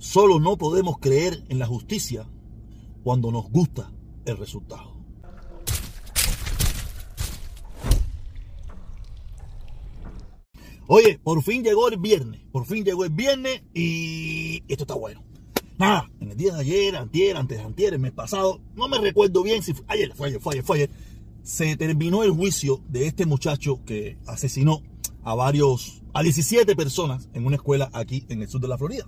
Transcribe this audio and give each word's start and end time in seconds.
Solo 0.00 0.40
no 0.40 0.56
podemos 0.56 0.98
creer 0.98 1.44
en 1.50 1.58
la 1.58 1.66
justicia 1.66 2.26
cuando 3.04 3.30
nos 3.30 3.50
gusta 3.50 3.92
el 4.24 4.38
resultado. 4.38 4.96
Oye, 10.86 11.20
por 11.22 11.42
fin 11.42 11.62
llegó 11.62 11.86
el 11.88 11.98
viernes. 11.98 12.40
Por 12.50 12.64
fin 12.64 12.82
llegó 12.82 13.04
el 13.04 13.10
viernes 13.10 13.62
y 13.74 14.62
esto 14.68 14.84
está 14.84 14.94
bueno. 14.94 15.22
Nada, 15.76 16.10
en 16.18 16.30
el 16.30 16.36
día 16.38 16.54
de 16.54 16.60
ayer, 16.60 16.96
antier, 16.96 17.36
antes 17.36 17.58
de 17.58 17.64
antier, 17.64 17.92
el 17.92 18.00
mes 18.00 18.12
pasado, 18.12 18.58
no 18.74 18.88
me 18.88 18.96
recuerdo 18.98 19.42
bien 19.42 19.62
si 19.62 19.74
fue 19.74 19.84
ayer, 19.86 20.14
fue 20.14 20.28
ayer, 20.28 20.40
fue 20.40 20.54
ayer, 20.54 20.64
fue 20.64 20.76
ayer, 20.78 20.90
se 21.42 21.76
terminó 21.76 22.24
el 22.24 22.30
juicio 22.30 22.80
de 22.88 23.06
este 23.06 23.26
muchacho 23.26 23.84
que 23.84 24.16
asesinó 24.26 24.82
a 25.22 25.34
varios, 25.34 26.02
a 26.14 26.22
17 26.22 26.74
personas 26.74 27.28
en 27.34 27.44
una 27.44 27.56
escuela 27.56 27.90
aquí 27.92 28.24
en 28.30 28.40
el 28.40 28.48
sur 28.48 28.62
de 28.62 28.68
la 28.68 28.78
Florida. 28.78 29.06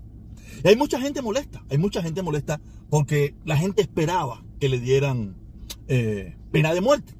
Y 0.64 0.69
hay 0.69 0.77
mucha 0.77 1.00
gente 1.00 1.23
molesta, 1.23 1.64
hay 1.71 1.79
mucha 1.79 2.02
gente 2.02 2.23
molesta 2.23 2.61
porque 2.91 3.34
la 3.45 3.56
gente 3.56 3.83
esperaba 3.83 4.45
que 4.61 4.69
le 4.69 4.78
dieran 4.78 5.37
eh, 5.88 6.37
pena 6.51 6.73
de 6.75 6.80
muerte. 6.80 7.15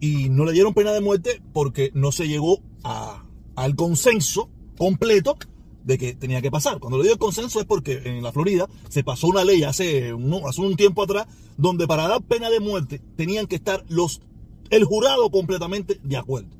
Y 0.00 0.28
no 0.28 0.44
le 0.44 0.52
dieron 0.52 0.74
pena 0.74 0.92
de 0.92 1.00
muerte 1.00 1.42
porque 1.52 1.90
no 1.94 2.12
se 2.12 2.28
llegó 2.28 2.60
a, 2.82 3.24
al 3.56 3.74
consenso 3.74 4.50
completo 4.76 5.36
de 5.84 5.98
que 5.98 6.14
tenía 6.14 6.42
que 6.42 6.50
pasar. 6.50 6.78
Cuando 6.80 6.98
le 6.98 7.04
digo 7.04 7.18
consenso 7.18 7.60
es 7.60 7.66
porque 7.66 8.02
en 8.04 8.22
la 8.22 8.32
Florida 8.32 8.68
se 8.88 9.04
pasó 9.04 9.28
una 9.28 9.44
ley 9.44 9.62
hace, 9.62 10.12
hace 10.46 10.60
un 10.60 10.76
tiempo 10.76 11.02
atrás 11.02 11.26
donde 11.56 11.86
para 11.86 12.08
dar 12.08 12.22
pena 12.22 12.50
de 12.50 12.60
muerte 12.60 13.00
tenían 13.16 13.46
que 13.46 13.56
estar 13.56 13.84
los, 13.88 14.20
el 14.70 14.84
jurado 14.84 15.30
completamente 15.30 16.00
de 16.02 16.16
acuerdo. 16.16 16.56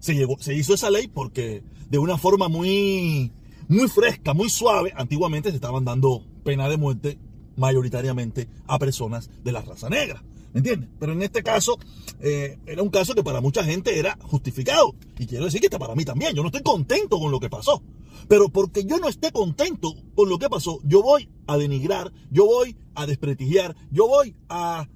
Se, 0.00 0.14
llegó, 0.14 0.36
se 0.38 0.54
hizo 0.54 0.74
esa 0.74 0.90
ley 0.90 1.08
porque 1.08 1.62
de 1.90 1.98
una 1.98 2.18
forma 2.18 2.48
muy, 2.48 3.32
muy 3.68 3.88
fresca, 3.88 4.34
muy 4.34 4.50
suave, 4.50 4.92
antiguamente 4.96 5.50
se 5.50 5.56
estaban 5.56 5.84
dando 5.84 6.24
pena 6.44 6.68
de 6.68 6.76
muerte 6.76 7.18
mayoritariamente 7.56 8.48
a 8.66 8.78
personas 8.78 9.30
de 9.42 9.52
la 9.52 9.62
raza 9.62 9.88
negra. 9.88 10.22
¿Me 10.52 10.58
entiendes? 10.58 10.88
Pero 11.00 11.12
en 11.12 11.22
este 11.22 11.42
caso, 11.42 11.78
eh, 12.20 12.58
era 12.66 12.82
un 12.82 12.90
caso 12.90 13.14
que 13.14 13.24
para 13.24 13.40
mucha 13.40 13.64
gente 13.64 13.98
era 13.98 14.16
justificado. 14.22 14.94
Y 15.18 15.26
quiero 15.26 15.46
decir 15.46 15.60
que 15.60 15.66
está 15.66 15.80
para 15.80 15.96
mí 15.96 16.04
también. 16.04 16.34
Yo 16.34 16.42
no 16.42 16.48
estoy 16.48 16.62
contento 16.62 17.18
con 17.18 17.32
lo 17.32 17.40
que 17.40 17.50
pasó. 17.50 17.82
Pero 18.28 18.48
porque 18.48 18.84
yo 18.84 18.98
no 18.98 19.08
esté 19.08 19.32
contento 19.32 19.94
con 20.14 20.28
lo 20.28 20.38
que 20.38 20.48
pasó, 20.48 20.80
yo 20.84 21.02
voy 21.02 21.28
a 21.46 21.58
denigrar, 21.58 22.12
yo 22.30 22.46
voy 22.46 22.76
a 22.94 23.06
desprestigiar, 23.06 23.76
yo 23.90 24.06
voy 24.08 24.34
a, 24.48 24.88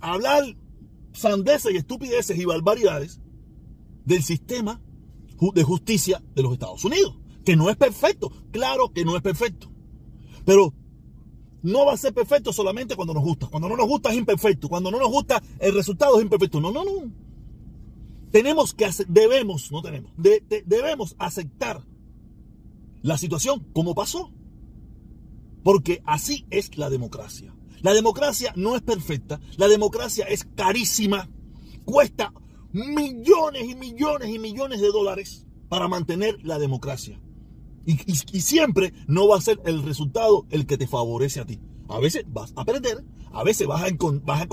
hablar 0.00 0.44
sandeces 1.12 1.72
y 1.72 1.76
estupideces 1.78 2.38
y 2.38 2.44
barbaridades 2.44 3.20
del 4.04 4.22
sistema 4.22 4.80
de 5.54 5.62
justicia 5.62 6.22
de 6.34 6.42
los 6.42 6.52
Estados 6.52 6.84
Unidos. 6.84 7.16
Que 7.46 7.56
no 7.56 7.70
es 7.70 7.76
perfecto. 7.76 8.30
Claro 8.50 8.92
que 8.92 9.04
no 9.04 9.16
es 9.16 9.22
perfecto. 9.22 9.70
Pero 10.44 10.74
no 11.62 11.86
va 11.86 11.94
a 11.94 11.96
ser 11.96 12.12
perfecto 12.12 12.52
solamente 12.52 12.96
cuando 12.96 13.14
nos 13.14 13.22
gusta. 13.22 13.46
Cuando 13.46 13.68
no 13.68 13.76
nos 13.76 13.86
gusta 13.86 14.10
es 14.10 14.16
imperfecto. 14.16 14.68
Cuando 14.68 14.90
no 14.90 14.98
nos 14.98 15.10
gusta 15.10 15.40
el 15.60 15.72
resultado 15.72 16.16
es 16.16 16.24
imperfecto. 16.24 16.60
No, 16.60 16.72
no, 16.72 16.84
no. 16.84 17.12
Tenemos 18.32 18.74
que, 18.74 18.90
debemos, 19.08 19.70
no 19.70 19.80
tenemos, 19.80 20.10
debemos 20.16 21.14
aceptar 21.18 21.86
la 23.02 23.16
situación 23.16 23.64
como 23.72 23.94
pasó. 23.94 24.32
Porque 25.62 26.02
así 26.04 26.46
es 26.50 26.76
la 26.76 26.90
democracia. 26.90 27.54
La 27.80 27.94
democracia 27.94 28.52
no 28.56 28.74
es 28.74 28.82
perfecta. 28.82 29.40
La 29.56 29.68
democracia 29.68 30.26
es 30.26 30.44
carísima. 30.56 31.28
Cuesta 31.84 32.32
millones 32.72 33.68
y 33.68 33.76
millones 33.76 34.30
y 34.30 34.40
millones 34.40 34.80
de 34.80 34.88
dólares 34.88 35.46
para 35.68 35.86
mantener 35.86 36.38
la 36.42 36.58
democracia. 36.58 37.20
Y, 37.86 37.96
siempre 38.40 38.92
no 39.06 39.28
va 39.28 39.36
a 39.36 39.40
ser 39.40 39.60
el 39.64 39.82
resultado 39.82 40.46
el 40.50 40.66
que 40.66 40.76
te 40.76 40.86
favorece 40.86 41.40
a 41.40 41.46
ti. 41.46 41.60
A 41.88 42.00
veces 42.00 42.24
vas 42.26 42.52
a 42.56 42.64
perder, 42.64 43.04
a 43.32 43.44
veces 43.44 43.66
vas 43.68 43.82
a, 43.84 43.86
vas 44.24 44.46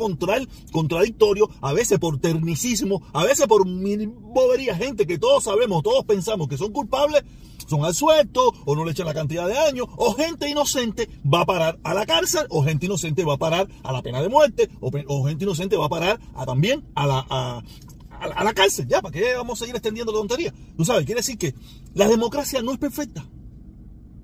contradictorio, 0.72 1.50
a 1.61 1.73
veces 1.73 1.98
por 1.98 2.20
ternicismo, 2.20 3.02
a 3.11 3.23
veces 3.23 3.48
por 3.48 3.66
bobería, 3.66 4.76
gente 4.76 5.08
que 5.08 5.17
todos 5.17 5.45
sabemos, 5.45 5.82
todos 5.82 6.05
pensamos 6.05 6.48
que 6.48 6.58
son 6.58 6.71
culpables, 6.71 7.23
son 7.67 7.86
al 7.86 7.95
suelto 7.95 8.54
o 8.66 8.76
no 8.76 8.86
le 8.86 8.92
echan 8.92 9.08
la 9.08 9.14
cantidad 9.14 9.48
de 9.48 9.58
años, 9.58 9.88
o 9.98 10.14
gente 10.14 10.50
inocente 10.50 11.10
va 11.26 11.42
a 11.42 11.45
parar 11.45 11.80
a 11.83 11.94
la 11.94 12.05
cárcel, 12.05 12.45
o 12.50 12.64
gente 12.64 12.86
inocente 12.86 13.23
va 13.23 13.33
a 13.33 13.38
parar 13.38 13.67
a 13.83 13.92
la 13.92 14.02
pena 14.02 14.21
de 14.21 14.30
muerte, 14.30 14.70
o, 14.80 15.26
gente 15.26 15.44
inocente 15.44 15.76
va 15.76 15.86
a 15.86 15.89
parar 15.89 16.20
a, 16.36 16.45
también 16.45 16.86
a 16.95 17.08
la, 17.08 17.26
a, 17.30 18.44
la 18.44 18.54
cárcel. 18.54 18.88
Ya, 18.88 19.02
¿para 19.02 19.11
qué 19.11 19.36
vamos 19.36 19.58
a 19.58 19.60
seguir 19.61 19.76
extendiendo 19.76 20.11
la 20.11 20.20
tontería? 20.20 20.54
Tú 20.77 20.86
sabes, 20.86 21.05
quiere 21.05 21.20
decir 21.20 21.38
que 21.38 21.54
la 21.93 22.08
democracia 22.08 22.61
no 22.61 22.71
es 22.71 22.80
perfecta. 22.80 23.30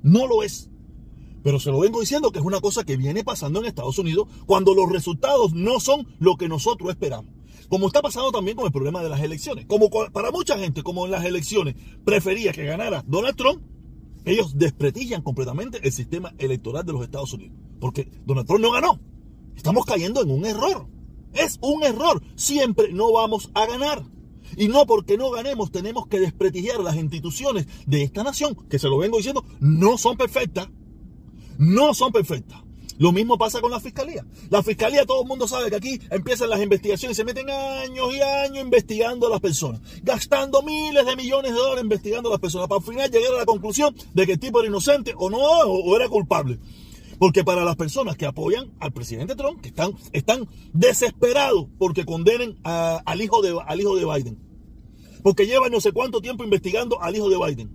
No 0.01 0.27
lo 0.27 0.43
es. 0.43 0.69
Pero 1.43 1.59
se 1.59 1.71
lo 1.71 1.79
vengo 1.79 1.99
diciendo 2.01 2.31
que 2.31 2.39
es 2.39 2.45
una 2.45 2.59
cosa 2.59 2.83
que 2.83 2.97
viene 2.97 3.23
pasando 3.23 3.59
en 3.59 3.65
Estados 3.65 3.97
Unidos 3.99 4.27
cuando 4.45 4.73
los 4.73 4.91
resultados 4.91 5.53
no 5.53 5.79
son 5.79 6.07
lo 6.19 6.35
que 6.35 6.49
nosotros 6.49 6.89
esperamos. 6.89 7.33
Como 7.69 7.87
está 7.87 8.01
pasando 8.01 8.31
también 8.31 8.57
con 8.57 8.65
el 8.65 8.71
problema 8.71 9.03
de 9.03 9.09
las 9.09 9.21
elecciones. 9.21 9.65
Como 9.67 9.89
para 9.89 10.31
mucha 10.31 10.57
gente, 10.57 10.81
como 10.83 11.05
en 11.05 11.11
las 11.11 11.23
elecciones 11.23 11.75
prefería 12.03 12.51
que 12.51 12.65
ganara 12.65 13.03
Donald 13.07 13.35
Trump, 13.35 13.61
ellos 14.25 14.57
desprestigian 14.57 15.21
completamente 15.21 15.79
el 15.83 15.91
sistema 15.91 16.33
electoral 16.39 16.85
de 16.85 16.93
los 16.93 17.03
Estados 17.03 17.31
Unidos. 17.33 17.55
Porque 17.79 18.09
Donald 18.25 18.47
Trump 18.47 18.61
no 18.61 18.71
ganó. 18.71 18.99
Estamos 19.55 19.85
cayendo 19.85 20.21
en 20.21 20.31
un 20.31 20.45
error. 20.45 20.87
Es 21.33 21.59
un 21.61 21.83
error. 21.83 22.21
Siempre 22.35 22.91
no 22.91 23.13
vamos 23.13 23.51
a 23.53 23.67
ganar. 23.67 24.03
Y 24.59 24.67
no 24.67 24.85
porque 24.85 25.17
no 25.17 25.31
ganemos 25.31 25.71
tenemos 25.71 26.05
que 26.07 26.19
desprestigiar 26.19 26.81
las 26.81 26.97
instituciones 26.97 27.65
de 27.87 28.03
esta 28.03 28.23
nación, 28.23 28.57
que 28.69 28.77
se 28.77 28.89
lo 28.89 28.97
vengo 28.97 29.15
diciendo, 29.15 29.45
no 29.61 29.97
son 29.97 30.17
perfectas. 30.17 30.67
No 31.57 31.93
son 31.93 32.11
perfectas. 32.11 32.59
Lo 32.97 33.13
mismo 33.13 33.37
pasa 33.37 33.61
con 33.61 33.71
la 33.71 33.79
fiscalía. 33.79 34.25
La 34.49 34.61
fiscalía, 34.61 35.05
todo 35.05 35.21
el 35.21 35.29
mundo 35.29 35.47
sabe 35.47 35.69
que 35.69 35.77
aquí 35.77 36.01
empiezan 36.09 36.49
las 36.49 36.61
investigaciones, 36.61 37.15
se 37.15 37.23
meten 37.23 37.49
años 37.49 38.13
y 38.13 38.19
años 38.19 38.57
investigando 38.57 39.27
a 39.27 39.29
las 39.29 39.39
personas, 39.39 39.79
gastando 40.03 40.61
miles 40.61 41.05
de 41.05 41.15
millones 41.15 41.53
de 41.53 41.57
dólares 41.57 41.83
investigando 41.85 42.27
a 42.27 42.33
las 42.33 42.41
personas, 42.41 42.67
para 42.67 42.79
al 42.79 42.85
final 42.85 43.09
llegar 43.09 43.35
a 43.35 43.37
la 43.37 43.45
conclusión 43.45 43.95
de 44.13 44.25
que 44.25 44.33
el 44.33 44.39
tipo 44.39 44.59
era 44.59 44.67
inocente 44.67 45.13
o 45.15 45.29
no, 45.29 45.39
o 45.39 45.95
era 45.95 46.09
culpable. 46.09 46.59
Porque 47.17 47.45
para 47.45 47.63
las 47.63 47.77
personas 47.77 48.17
que 48.17 48.25
apoyan 48.25 48.71
al 48.81 48.91
presidente 48.91 49.35
Trump, 49.35 49.61
que 49.61 49.69
están, 49.69 49.93
están 50.11 50.49
desesperados 50.73 51.67
porque 51.77 52.03
condenen 52.03 52.57
al, 52.63 53.21
hijo 53.21 53.41
de, 53.41 53.57
al 53.65 53.79
hijo 53.79 53.95
de 53.95 54.03
Biden. 54.03 54.48
Porque 55.23 55.45
llevan 55.45 55.71
no 55.71 55.81
sé 55.81 55.91
cuánto 55.91 56.21
tiempo 56.21 56.43
investigando 56.43 57.01
al 57.01 57.15
hijo 57.15 57.29
de 57.29 57.37
Biden. 57.37 57.69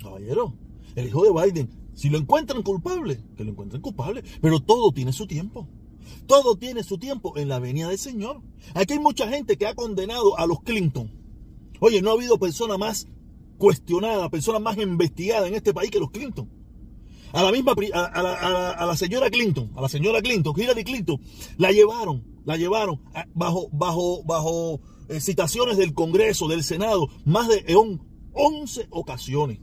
Caballero, 0.00 0.54
el 0.94 1.06
hijo 1.06 1.24
de 1.24 1.42
Biden, 1.42 1.70
si 1.94 2.10
lo 2.10 2.18
encuentran 2.18 2.62
culpable, 2.62 3.20
que 3.36 3.44
lo 3.44 3.50
encuentren 3.50 3.82
culpable. 3.82 4.22
Pero 4.40 4.60
todo 4.60 4.92
tiene 4.92 5.12
su 5.12 5.26
tiempo. 5.26 5.68
Todo 6.26 6.56
tiene 6.56 6.82
su 6.82 6.98
tiempo 6.98 7.36
en 7.36 7.48
la 7.48 7.58
venida 7.58 7.88
del 7.88 7.98
Señor. 7.98 8.40
Aquí 8.74 8.94
hay 8.94 8.98
mucha 8.98 9.28
gente 9.28 9.56
que 9.56 9.66
ha 9.66 9.74
condenado 9.74 10.38
a 10.38 10.46
los 10.46 10.62
Clinton. 10.62 11.10
Oye, 11.80 12.00
no 12.00 12.10
ha 12.10 12.14
habido 12.14 12.38
persona 12.38 12.78
más 12.78 13.08
cuestionada, 13.58 14.28
persona 14.28 14.58
más 14.58 14.76
investigada 14.78 15.46
en 15.46 15.54
este 15.54 15.72
país 15.72 15.90
que 15.90 16.00
los 16.00 16.10
Clinton. 16.10 16.48
A 17.32 17.42
la 17.42 17.50
misma, 17.50 17.74
a, 17.94 18.86
la, 18.86 18.96
señora 18.96 19.30
Clinton, 19.30 19.72
a 19.74 19.80
la 19.80 19.88
señora 19.88 20.20
Clinton, 20.20 20.52
Hillary 20.54 20.84
Clinton, 20.84 21.20
la 21.56 21.72
llevaron, 21.72 22.22
la 22.44 22.56
llevaron 22.56 23.00
bajo, 23.34 23.68
bajo, 23.72 24.22
bajo 24.24 24.80
eh, 25.08 25.20
citaciones 25.20 25.76
del 25.76 25.94
Congreso, 25.94 26.48
del 26.48 26.64
Senado, 26.64 27.08
más 27.24 27.48
de 27.48 27.64
11 28.32 28.86
ocasiones. 28.90 29.60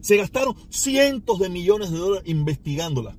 Se 0.00 0.16
gastaron 0.16 0.54
cientos 0.70 1.38
de 1.38 1.50
millones 1.50 1.90
de 1.90 1.98
dólares 1.98 2.28
investigándola. 2.28 3.16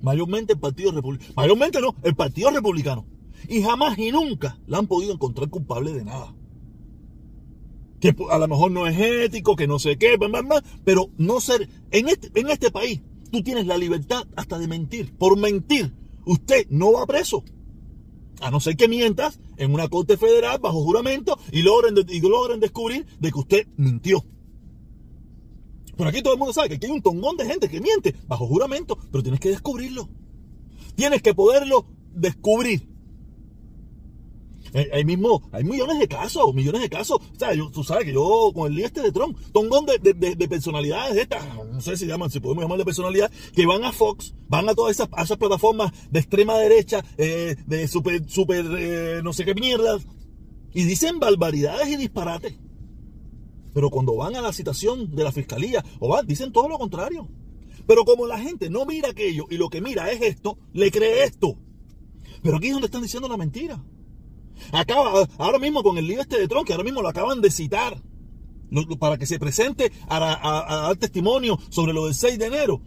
Mayormente 0.00 0.52
el 0.52 0.60
Partido 0.60 0.92
Republicano. 0.92 1.32
Mayormente 1.36 1.80
no, 1.80 1.96
el 2.02 2.14
Partido 2.14 2.50
Republicano. 2.50 3.06
Y 3.48 3.62
jamás 3.62 3.98
y 3.98 4.12
nunca 4.12 4.58
la 4.66 4.78
han 4.78 4.86
podido 4.86 5.12
encontrar 5.12 5.50
culpable 5.50 5.92
de 5.92 6.04
nada 6.04 6.34
que 8.00 8.14
a 8.30 8.38
lo 8.38 8.48
mejor 8.48 8.70
no 8.70 8.86
es 8.86 8.98
ético, 8.98 9.56
que 9.56 9.66
no 9.66 9.78
sé 9.78 9.98
qué, 9.98 10.18
pero 10.84 11.10
no 11.16 11.40
ser, 11.40 11.68
en 11.90 12.08
este, 12.08 12.30
en 12.38 12.48
este 12.48 12.70
país 12.70 13.00
tú 13.30 13.42
tienes 13.42 13.66
la 13.66 13.76
libertad 13.76 14.26
hasta 14.36 14.58
de 14.58 14.68
mentir. 14.68 15.14
Por 15.16 15.36
mentir, 15.36 15.92
usted 16.24 16.66
no 16.70 16.92
va 16.92 17.06
preso. 17.06 17.44
A 18.40 18.50
no 18.50 18.60
ser 18.60 18.76
que 18.76 18.88
mientas 18.88 19.40
en 19.56 19.74
una 19.74 19.88
corte 19.88 20.16
federal 20.16 20.58
bajo 20.60 20.82
juramento 20.82 21.38
y 21.50 21.62
logren, 21.62 21.94
y 22.08 22.20
logren 22.20 22.60
descubrir 22.60 23.06
de 23.18 23.32
que 23.32 23.38
usted 23.38 23.66
mintió. 23.76 24.24
Pero 25.96 26.10
aquí 26.10 26.22
todo 26.22 26.32
el 26.32 26.38
mundo 26.38 26.52
sabe 26.52 26.68
que 26.68 26.76
aquí 26.76 26.86
hay 26.86 26.92
un 26.92 27.02
tongón 27.02 27.36
de 27.36 27.44
gente 27.44 27.68
que 27.68 27.80
miente 27.80 28.14
bajo 28.28 28.46
juramento, 28.46 28.96
pero 29.10 29.22
tienes 29.22 29.40
que 29.40 29.50
descubrirlo. 29.50 30.08
Tienes 30.94 31.22
que 31.22 31.34
poderlo 31.34 31.86
descubrir. 32.14 32.87
Hay 34.92 35.04
mismo, 35.04 35.48
hay 35.52 35.64
millones 35.64 35.98
de 35.98 36.08
casos, 36.08 36.54
millones 36.54 36.82
de 36.82 36.88
casos. 36.88 37.18
O 37.18 37.38
sea, 37.38 37.50
tú 37.72 37.84
sabes 37.84 38.04
que 38.04 38.12
yo 38.12 38.50
con 38.54 38.72
el 38.72 38.78
este 38.78 39.02
de 39.02 39.12
Trump, 39.12 39.38
tongón 39.52 39.86
de, 39.86 39.98
de, 39.98 40.34
de, 40.34 40.48
personalidades 40.48 41.14
de 41.14 41.22
estas, 41.22 41.44
no 41.56 41.80
sé 41.80 41.96
si 41.96 42.06
llaman, 42.06 42.30
si 42.30 42.40
podemos 42.40 42.64
llamar 42.64 42.78
de 42.78 42.84
personalidad, 42.84 43.30
que 43.54 43.66
van 43.66 43.84
a 43.84 43.92
Fox, 43.92 44.34
van 44.48 44.68
a 44.68 44.74
todas 44.74 44.96
esas, 44.96 45.08
esas 45.16 45.38
plataformas 45.38 45.92
de 46.10 46.20
extrema 46.20 46.58
derecha, 46.58 47.04
eh, 47.16 47.56
de 47.66 47.88
super, 47.88 48.28
super, 48.28 48.64
eh, 48.78 49.20
no 49.22 49.32
sé 49.32 49.44
qué 49.44 49.54
mierdas, 49.54 50.06
y 50.72 50.84
dicen 50.84 51.18
barbaridades 51.18 51.88
y 51.88 51.96
disparates. 51.96 52.54
Pero 53.74 53.90
cuando 53.90 54.16
van 54.16 54.34
a 54.36 54.40
la 54.40 54.52
citación 54.52 55.14
de 55.14 55.24
la 55.24 55.32
fiscalía 55.32 55.84
o 56.00 56.08
van, 56.08 56.26
dicen 56.26 56.52
todo 56.52 56.68
lo 56.68 56.78
contrario. 56.78 57.28
Pero 57.86 58.04
como 58.04 58.26
la 58.26 58.38
gente 58.38 58.68
no 58.68 58.84
mira 58.84 59.10
aquello 59.10 59.46
y 59.50 59.56
lo 59.56 59.70
que 59.70 59.80
mira 59.80 60.10
es 60.10 60.20
esto, 60.20 60.58
le 60.72 60.90
cree 60.90 61.24
esto. 61.24 61.56
Pero 62.42 62.56
aquí 62.56 62.66
es 62.66 62.72
donde 62.72 62.86
están 62.86 63.02
diciendo 63.02 63.28
la 63.28 63.36
mentira. 63.36 63.82
Acaba, 64.72 65.28
ahora 65.38 65.58
mismo 65.58 65.82
con 65.82 65.98
el 65.98 66.06
lío 66.06 66.20
este 66.20 66.38
de 66.38 66.48
Trump, 66.48 66.66
que 66.66 66.72
ahora 66.72 66.84
mismo 66.84 67.02
lo 67.02 67.08
acaban 67.08 67.40
de 67.40 67.50
citar, 67.50 68.02
para 68.98 69.18
que 69.18 69.26
se 69.26 69.38
presente 69.38 69.92
a, 70.08 70.18
dar 70.18 70.96
testimonio 70.96 71.58
sobre 71.70 71.92
lo 71.92 72.06
del 72.06 72.14
6 72.14 72.38
de 72.38 72.46
enero. 72.46 72.80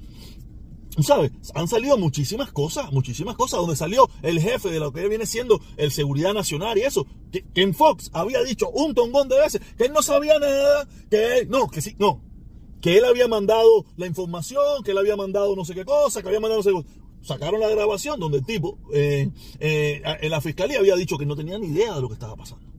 ¿Sabes? 1.00 1.32
Han 1.56 1.70
salido 1.70 1.98
muchísimas 1.98 2.52
cosas, 2.52 2.92
muchísimas 2.92 3.36
cosas, 3.38 3.62
donde 3.62 3.78
salió 3.78 4.10
el 4.22 4.42
jefe 4.42 4.70
de 4.70 4.80
lo 4.80 4.92
que 4.92 5.08
viene 5.08 5.26
siendo 5.26 5.62
el 5.78 5.90
Seguridad 5.92 6.34
Nacional 6.34 6.78
y 6.78 6.82
eso, 6.82 7.08
que, 7.32 7.46
en 7.56 7.74
Fox 7.74 8.12
había 8.14 8.44
dicho 8.44 8.70
un 8.70 8.94
tongón 8.94 9.30
de 9.30 9.40
veces 9.40 9.62
que 9.78 9.86
él 9.86 9.94
no 9.94 10.02
sabía 10.02 10.38
nada, 10.38 10.88
que 11.10 11.40
él, 11.40 11.50
no, 11.50 11.70
que 11.70 11.82
sí, 11.82 11.96
no, 11.98 12.22
que 12.82 12.98
él 12.98 13.06
había 13.06 13.30
mandado 13.30 13.86
la 13.96 14.06
información, 14.06 14.84
que 14.84 14.92
él 14.92 14.98
había 14.98 15.16
mandado 15.16 15.56
no 15.56 15.64
sé 15.64 15.74
qué 15.74 15.86
cosa, 15.86 16.22
que 16.22 16.28
había 16.28 16.42
mandado 16.42 16.62
no 16.62 16.64
sé 16.64 16.86
qué 16.86 17.01
sacaron 17.22 17.60
la 17.60 17.70
grabación 17.70 18.20
donde 18.20 18.40
el 18.40 18.46
tipo 18.46 18.78
eh, 18.94 19.30
eh, 19.60 20.02
en 20.22 20.32
la 20.32 20.42
fiscalía 20.42 20.80
había 20.80 20.96
dicho 20.96 21.18
que 21.18 21.26
no 21.26 21.36
tenía 21.36 21.58
ni 21.58 21.68
idea 21.68 21.96
de 21.96 22.02
lo 22.02 22.08
que 22.08 22.16
estaba 22.16 22.36
pasando. 22.36 22.72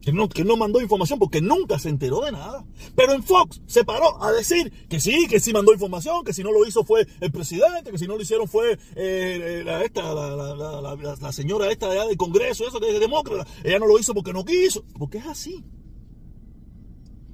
Que 0.00 0.12
no, 0.12 0.28
que 0.28 0.44
no 0.44 0.56
mandó 0.56 0.80
información 0.80 1.18
porque 1.18 1.42
nunca 1.42 1.78
se 1.78 1.90
enteró 1.90 2.20
de 2.20 2.32
nada. 2.32 2.64
Pero 2.94 3.12
en 3.12 3.22
Fox 3.22 3.60
se 3.66 3.84
paró 3.84 4.22
a 4.22 4.32
decir 4.32 4.72
que 4.88 5.00
sí, 5.00 5.26
que 5.28 5.40
sí 5.40 5.52
mandó 5.52 5.72
información, 5.72 6.24
que 6.24 6.32
si 6.32 6.42
no 6.42 6.52
lo 6.52 6.66
hizo 6.66 6.84
fue 6.84 7.06
el 7.20 7.30
presidente, 7.30 7.90
que 7.90 7.98
si 7.98 8.06
no 8.06 8.16
lo 8.16 8.22
hicieron 8.22 8.48
fue 8.48 8.78
eh, 8.94 9.62
la, 9.66 9.82
esta, 9.82 10.14
la, 10.14 11.32
señora 11.32 11.70
esta 11.70 11.90
de 11.90 12.06
del 12.06 12.16
Congreso, 12.16 12.66
eso 12.66 12.80
que 12.80 12.88
es 12.88 13.00
demócrata. 13.00 13.46
Ella 13.64 13.80
no 13.80 13.86
lo 13.86 13.98
hizo 13.98 14.14
porque 14.14 14.32
no 14.32 14.44
quiso. 14.44 14.84
Porque 14.98 15.18
es 15.18 15.26
así. 15.26 15.64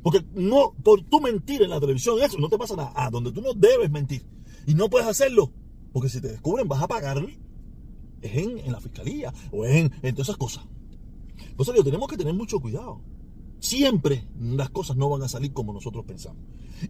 Porque 0.03 0.25
no, 0.35 0.75
por 0.83 1.03
tu 1.03 1.21
mentir 1.21 1.63
en 1.63 1.71
la 1.71 1.81
televisión, 1.81 2.21
eso 2.21 2.39
no 2.39 2.49
te 2.49 2.59
pasa 2.59 2.75
nada. 2.75 2.93
Ah, 2.97 3.11
donde 3.11 3.31
tú 3.31 3.41
no 3.41 3.55
debes 3.55 3.91
mentir. 3.91 4.27
Y 4.67 4.75
no 4.75 4.91
puedes 4.91 5.07
hacerlo 5.07 5.53
porque 5.95 6.09
si 6.09 6.21
te 6.21 6.27
descubren 6.27 6.67
vas 6.69 6.83
a 6.83 6.89
pagarle. 6.89 7.39
Es 8.21 8.37
en, 8.37 8.73
la 8.73 8.81
fiscalía 8.81 9.33
o 9.53 9.65
es 9.65 9.77
en, 9.77 9.91
todas 10.15 10.29
esas 10.29 10.37
cosas. 10.37 10.65
Por 11.57 11.63
eso 11.69 11.85
tenemos 11.85 12.09
que 12.09 12.17
tener 12.17 12.35
mucho 12.35 12.59
cuidado. 12.59 13.01
Siempre 13.61 14.27
las 14.41 14.71
cosas 14.71 14.97
no 14.97 15.09
van 15.09 15.23
a 15.23 15.29
salir 15.29 15.53
como 15.53 15.73
nosotros 15.73 16.05
pensamos. 16.05 16.43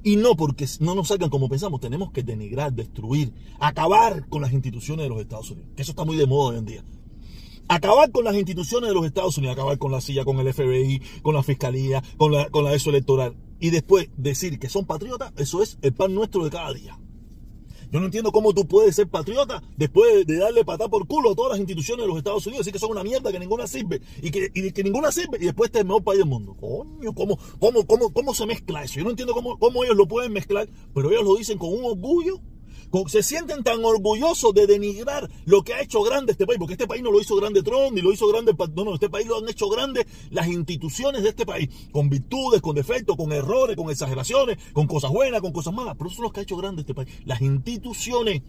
Y 0.02 0.16
no 0.16 0.36
porque 0.36 0.66
no 0.80 0.94
nos 0.94 1.08
salgan 1.08 1.28
como 1.28 1.50
pensamos, 1.50 1.80
tenemos 1.80 2.12
que 2.12 2.22
denigrar, 2.22 2.72
destruir, 2.72 3.34
acabar 3.60 4.26
con 4.28 4.40
las 4.40 4.52
instituciones 4.52 5.04
de 5.04 5.10
los 5.10 5.20
Estados 5.20 5.50
Unidos. 5.50 5.70
Que 5.76 5.82
eso 5.82 5.92
está 5.92 6.04
muy 6.04 6.16
de 6.16 6.26
moda 6.26 6.52
hoy 6.52 6.58
en 6.58 6.64
día. 6.64 6.84
Acabar 7.68 8.10
con 8.10 8.24
las 8.24 8.36
instituciones 8.36 8.88
de 8.88 8.94
los 8.94 9.04
Estados 9.04 9.36
Unidos, 9.36 9.54
acabar 9.54 9.76
con 9.76 9.92
la 9.92 10.00
silla, 10.00 10.24
con 10.24 10.38
el 10.38 10.54
FBI, 10.54 11.02
con 11.22 11.34
la 11.34 11.42
fiscalía, 11.42 12.02
con 12.16 12.32
la, 12.32 12.48
con 12.48 12.64
la 12.64 12.72
ESO 12.72 12.88
electoral. 12.88 13.36
Y 13.60 13.68
después 13.68 14.08
decir 14.16 14.58
que 14.58 14.70
son 14.70 14.86
patriotas, 14.86 15.32
eso 15.36 15.62
es 15.62 15.78
el 15.82 15.92
pan 15.92 16.14
nuestro 16.14 16.44
de 16.44 16.50
cada 16.50 16.72
día. 16.72 16.98
Yo 17.90 18.00
no 18.00 18.06
entiendo 18.06 18.32
cómo 18.32 18.52
tú 18.52 18.66
puedes 18.66 18.96
ser 18.96 19.08
patriota 19.08 19.62
después 19.76 20.26
de 20.26 20.38
darle 20.38 20.64
patada 20.64 20.88
por 20.88 21.06
culo 21.06 21.32
a 21.32 21.34
todas 21.34 21.52
las 21.52 21.60
instituciones 21.60 22.04
de 22.04 22.08
los 22.08 22.18
Estados 22.18 22.46
Unidos, 22.46 22.64
así 22.64 22.72
que 22.72 22.78
son 22.78 22.90
una 22.90 23.02
mierda 23.04 23.30
que 23.30 23.38
ninguna 23.38 23.66
sirve 23.66 24.00
y 24.22 24.30
que, 24.30 24.50
que 24.50 24.84
ninguna 24.84 25.12
sirve 25.12 25.38
y 25.40 25.44
después 25.46 25.68
este 25.68 25.78
es 25.78 25.82
el 25.82 25.88
mejor 25.88 26.04
país 26.04 26.18
del 26.18 26.28
mundo. 26.28 26.56
Coño, 26.58 27.12
¿cómo, 27.14 27.38
cómo, 27.58 27.86
cómo, 27.86 28.12
cómo 28.12 28.34
se 28.34 28.46
mezcla 28.46 28.82
eso? 28.82 28.94
Yo 28.98 29.04
no 29.04 29.10
entiendo 29.10 29.34
cómo, 29.34 29.58
cómo 29.58 29.84
ellos 29.84 29.96
lo 29.96 30.06
pueden 30.06 30.32
mezclar, 30.32 30.68
pero 30.94 31.10
ellos 31.10 31.24
lo 31.24 31.36
dicen 31.36 31.58
con 31.58 31.72
un 31.72 31.84
orgullo 31.84 32.40
se 33.08 33.22
sienten 33.22 33.62
tan 33.62 33.84
orgullosos 33.84 34.54
de 34.54 34.66
denigrar 34.66 35.28
lo 35.44 35.62
que 35.62 35.74
ha 35.74 35.80
hecho 35.80 36.02
grande 36.02 36.32
este 36.32 36.46
país, 36.46 36.58
porque 36.58 36.74
este 36.74 36.86
país 36.86 37.02
no 37.02 37.10
lo 37.10 37.20
hizo 37.20 37.36
grande 37.36 37.62
Trump, 37.62 37.92
ni 37.92 38.00
lo 38.00 38.12
hizo 38.12 38.28
grande, 38.28 38.54
no, 38.74 38.84
no, 38.84 38.94
este 38.94 39.10
país 39.10 39.26
lo 39.26 39.38
han 39.38 39.48
hecho 39.48 39.68
grande 39.68 40.06
las 40.30 40.48
instituciones 40.48 41.22
de 41.22 41.30
este 41.30 41.44
país, 41.44 41.68
con 41.92 42.08
virtudes, 42.08 42.60
con 42.60 42.74
defectos, 42.74 43.16
con 43.16 43.32
errores, 43.32 43.76
con 43.76 43.90
exageraciones, 43.90 44.58
con 44.72 44.86
cosas 44.86 45.10
buenas, 45.10 45.40
con 45.40 45.52
cosas 45.52 45.74
malas, 45.74 45.94
pero 45.96 46.08
eso 46.08 46.16
es 46.16 46.22
lo 46.22 46.32
que 46.32 46.40
ha 46.40 46.42
hecho 46.42 46.56
grande 46.56 46.82
este 46.82 46.94
país, 46.94 47.08
las 47.24 47.40
instituciones 47.40 48.42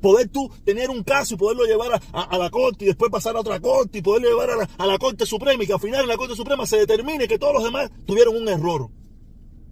poder 0.00 0.28
tú 0.28 0.50
tener 0.64 0.90
un 0.90 1.02
caso 1.02 1.34
y 1.34 1.36
poderlo 1.38 1.64
llevar 1.64 2.00
a, 2.12 2.38
la 2.38 2.50
corte 2.50 2.84
y 2.84 2.88
después 2.88 3.10
pasar 3.10 3.34
a 3.34 3.40
otra 3.40 3.60
corte 3.60 3.98
y 3.98 4.02
poderlo 4.02 4.28
llevar 4.28 4.50
a 4.50 4.56
la, 4.56 4.68
a 4.76 4.86
la, 4.86 4.98
corte 4.98 5.24
suprema 5.24 5.64
y 5.64 5.66
que 5.66 5.72
al 5.72 5.80
final 5.80 6.02
en 6.02 6.08
la 6.08 6.18
corte 6.18 6.36
suprema 6.36 6.66
se 6.66 6.76
determine 6.76 7.26
que 7.26 7.38
todos 7.38 7.54
los 7.54 7.64
demás 7.64 7.90
tuvieron 8.04 8.36
un 8.36 8.46
error. 8.46 8.90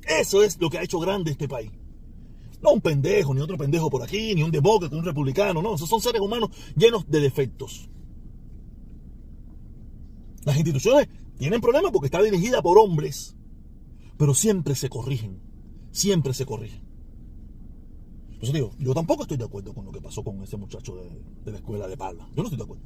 Eso 0.06 0.42
es 0.42 0.58
lo 0.60 0.70
que 0.70 0.78
ha 0.78 0.82
hecho 0.82 0.98
grande 0.98 1.30
este 1.30 1.46
país. 1.46 1.70
No 2.64 2.72
un 2.72 2.80
pendejo, 2.80 3.34
ni 3.34 3.42
otro 3.42 3.58
pendejo 3.58 3.90
por 3.90 4.02
aquí, 4.02 4.34
ni 4.34 4.42
un 4.42 4.50
demócrata, 4.50 4.96
un 4.96 5.04
republicano, 5.04 5.60
no, 5.60 5.74
esos 5.74 5.86
son 5.86 6.00
seres 6.00 6.22
humanos 6.22 6.48
llenos 6.74 7.06
de 7.06 7.20
defectos. 7.20 7.90
Las 10.46 10.56
instituciones 10.56 11.08
tienen 11.36 11.60
problemas 11.60 11.92
porque 11.92 12.06
está 12.06 12.22
dirigida 12.22 12.62
por 12.62 12.78
hombres, 12.78 13.36
pero 14.16 14.32
siempre 14.32 14.74
se 14.74 14.88
corrigen, 14.88 15.42
siempre 15.90 16.32
se 16.32 16.46
corrigen. 16.46 16.82
Entonces 18.30 18.54
digo, 18.54 18.70
yo 18.78 18.94
tampoco 18.94 19.24
estoy 19.24 19.36
de 19.36 19.44
acuerdo 19.44 19.74
con 19.74 19.84
lo 19.84 19.92
que 19.92 20.00
pasó 20.00 20.24
con 20.24 20.42
ese 20.42 20.56
muchacho 20.56 20.96
de, 20.96 21.22
de 21.44 21.52
la 21.52 21.58
escuela 21.58 21.86
de 21.86 21.98
Palma. 21.98 22.30
Yo 22.34 22.42
no 22.42 22.44
estoy 22.44 22.56
de 22.56 22.64
acuerdo. 22.64 22.84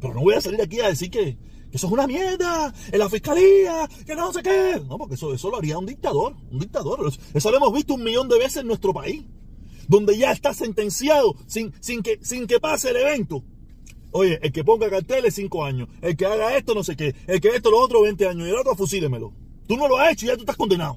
Pero 0.00 0.14
no 0.14 0.20
voy 0.20 0.34
a 0.34 0.40
salir 0.40 0.60
aquí 0.62 0.80
a 0.80 0.88
decir 0.88 1.10
que, 1.10 1.36
eso 1.72 1.86
es 1.86 1.92
una 1.92 2.06
mierda, 2.06 2.72
en 2.90 2.98
la 2.98 3.08
fiscalía, 3.08 3.88
que 4.04 4.16
no 4.16 4.32
sé 4.32 4.42
qué. 4.42 4.82
No, 4.88 4.98
porque 4.98 5.14
eso, 5.14 5.32
eso 5.32 5.50
lo 5.50 5.58
haría 5.58 5.78
un 5.78 5.86
dictador, 5.86 6.34
un 6.50 6.58
dictador. 6.58 7.12
Eso 7.32 7.50
lo 7.50 7.56
hemos 7.56 7.72
visto 7.72 7.94
un 7.94 8.02
millón 8.02 8.28
de 8.28 8.38
veces 8.38 8.58
en 8.58 8.66
nuestro 8.66 8.92
país, 8.92 9.24
donde 9.86 10.16
ya 10.16 10.32
está 10.32 10.52
sentenciado 10.52 11.36
sin, 11.46 11.72
sin, 11.80 12.02
que, 12.02 12.18
sin 12.22 12.46
que 12.46 12.58
pase 12.58 12.90
el 12.90 12.96
evento. 12.96 13.44
Oye, 14.12 14.40
el 14.42 14.52
que 14.52 14.64
ponga 14.64 14.90
carteles, 14.90 15.34
cinco 15.34 15.64
años. 15.64 15.88
El 16.02 16.16
que 16.16 16.26
haga 16.26 16.56
esto, 16.56 16.74
no 16.74 16.82
sé 16.82 16.96
qué. 16.96 17.14
El 17.28 17.40
que 17.40 17.48
esto, 17.48 17.70
lo 17.70 17.78
otro, 17.78 18.02
20 18.02 18.26
años. 18.26 18.48
Y 18.48 18.50
el 18.50 18.56
otro, 18.56 18.74
fusílemelo. 18.74 19.32
Tú 19.68 19.76
no 19.76 19.86
lo 19.86 19.98
has 19.98 20.12
hecho 20.12 20.26
y 20.26 20.28
ya 20.28 20.34
tú 20.34 20.40
estás 20.40 20.56
condenado. 20.56 20.96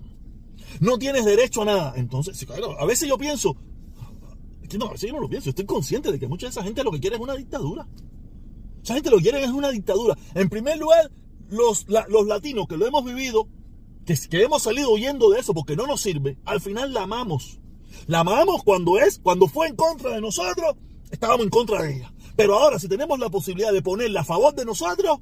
No 0.79 0.97
tienes 0.97 1.23
derecho 1.23 1.61
a 1.61 1.65
nada. 1.65 1.93
Entonces, 1.95 2.43
claro, 2.45 2.79
a 2.79 2.85
veces 2.85 3.07
yo 3.07 3.17
pienso, 3.19 3.55
que 4.67 4.79
no, 4.79 4.87
a 4.87 4.91
veces 4.93 5.09
yo 5.09 5.15
no 5.15 5.21
lo 5.21 5.29
pienso. 5.29 5.49
Estoy 5.49 5.65
consciente 5.65 6.11
de 6.11 6.17
que 6.17 6.27
mucha 6.27 6.47
de 6.47 6.51
esa 6.51 6.63
gente 6.63 6.83
lo 6.83 6.91
que 6.91 6.99
quiere 6.99 7.17
es 7.17 7.21
una 7.21 7.35
dictadura. 7.35 7.87
Esa 8.83 8.95
gente 8.95 9.09
lo 9.09 9.17
quiere 9.17 9.41
es 9.41 9.49
una 9.49 9.71
dictadura. 9.71 10.17
En 10.35 10.49
primer 10.49 10.77
lugar, 10.77 11.09
los, 11.49 11.85
los 11.87 12.27
latinos 12.27 12.67
que 12.67 12.75
lo 12.75 12.85
hemos 12.85 13.05
vivido, 13.05 13.47
que, 14.05 14.13
que 14.29 14.43
hemos 14.43 14.61
salido 14.61 14.91
huyendo 14.91 15.29
de 15.29 15.39
eso 15.39 15.53
porque 15.53 15.77
no 15.77 15.87
nos 15.87 16.01
sirve, 16.01 16.37
al 16.43 16.59
final 16.59 16.93
la 16.93 17.03
amamos. 17.03 17.61
La 18.07 18.19
amamos 18.19 18.63
cuando 18.63 18.99
es, 18.99 19.19
cuando 19.19 19.47
fue 19.47 19.67
en 19.67 19.77
contra 19.77 20.11
de 20.11 20.19
nosotros, 20.19 20.75
estábamos 21.09 21.45
en 21.45 21.49
contra 21.49 21.81
de 21.81 21.95
ella. 21.95 22.13
Pero 22.35 22.59
ahora, 22.59 22.77
si 22.77 22.89
tenemos 22.89 23.17
la 23.19 23.29
posibilidad 23.29 23.71
de 23.71 23.81
ponerla 23.81 24.21
a 24.21 24.25
favor 24.25 24.53
de 24.53 24.65
nosotros, 24.65 25.19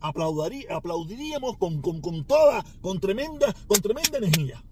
aplaudiríamos 0.00 1.56
con, 1.56 1.80
con, 1.80 2.02
con, 2.02 2.26
toda, 2.26 2.64
con 2.82 3.00
tremenda, 3.00 3.54
con 3.66 3.80
tremenda 3.80 4.18
energía. 4.18 4.62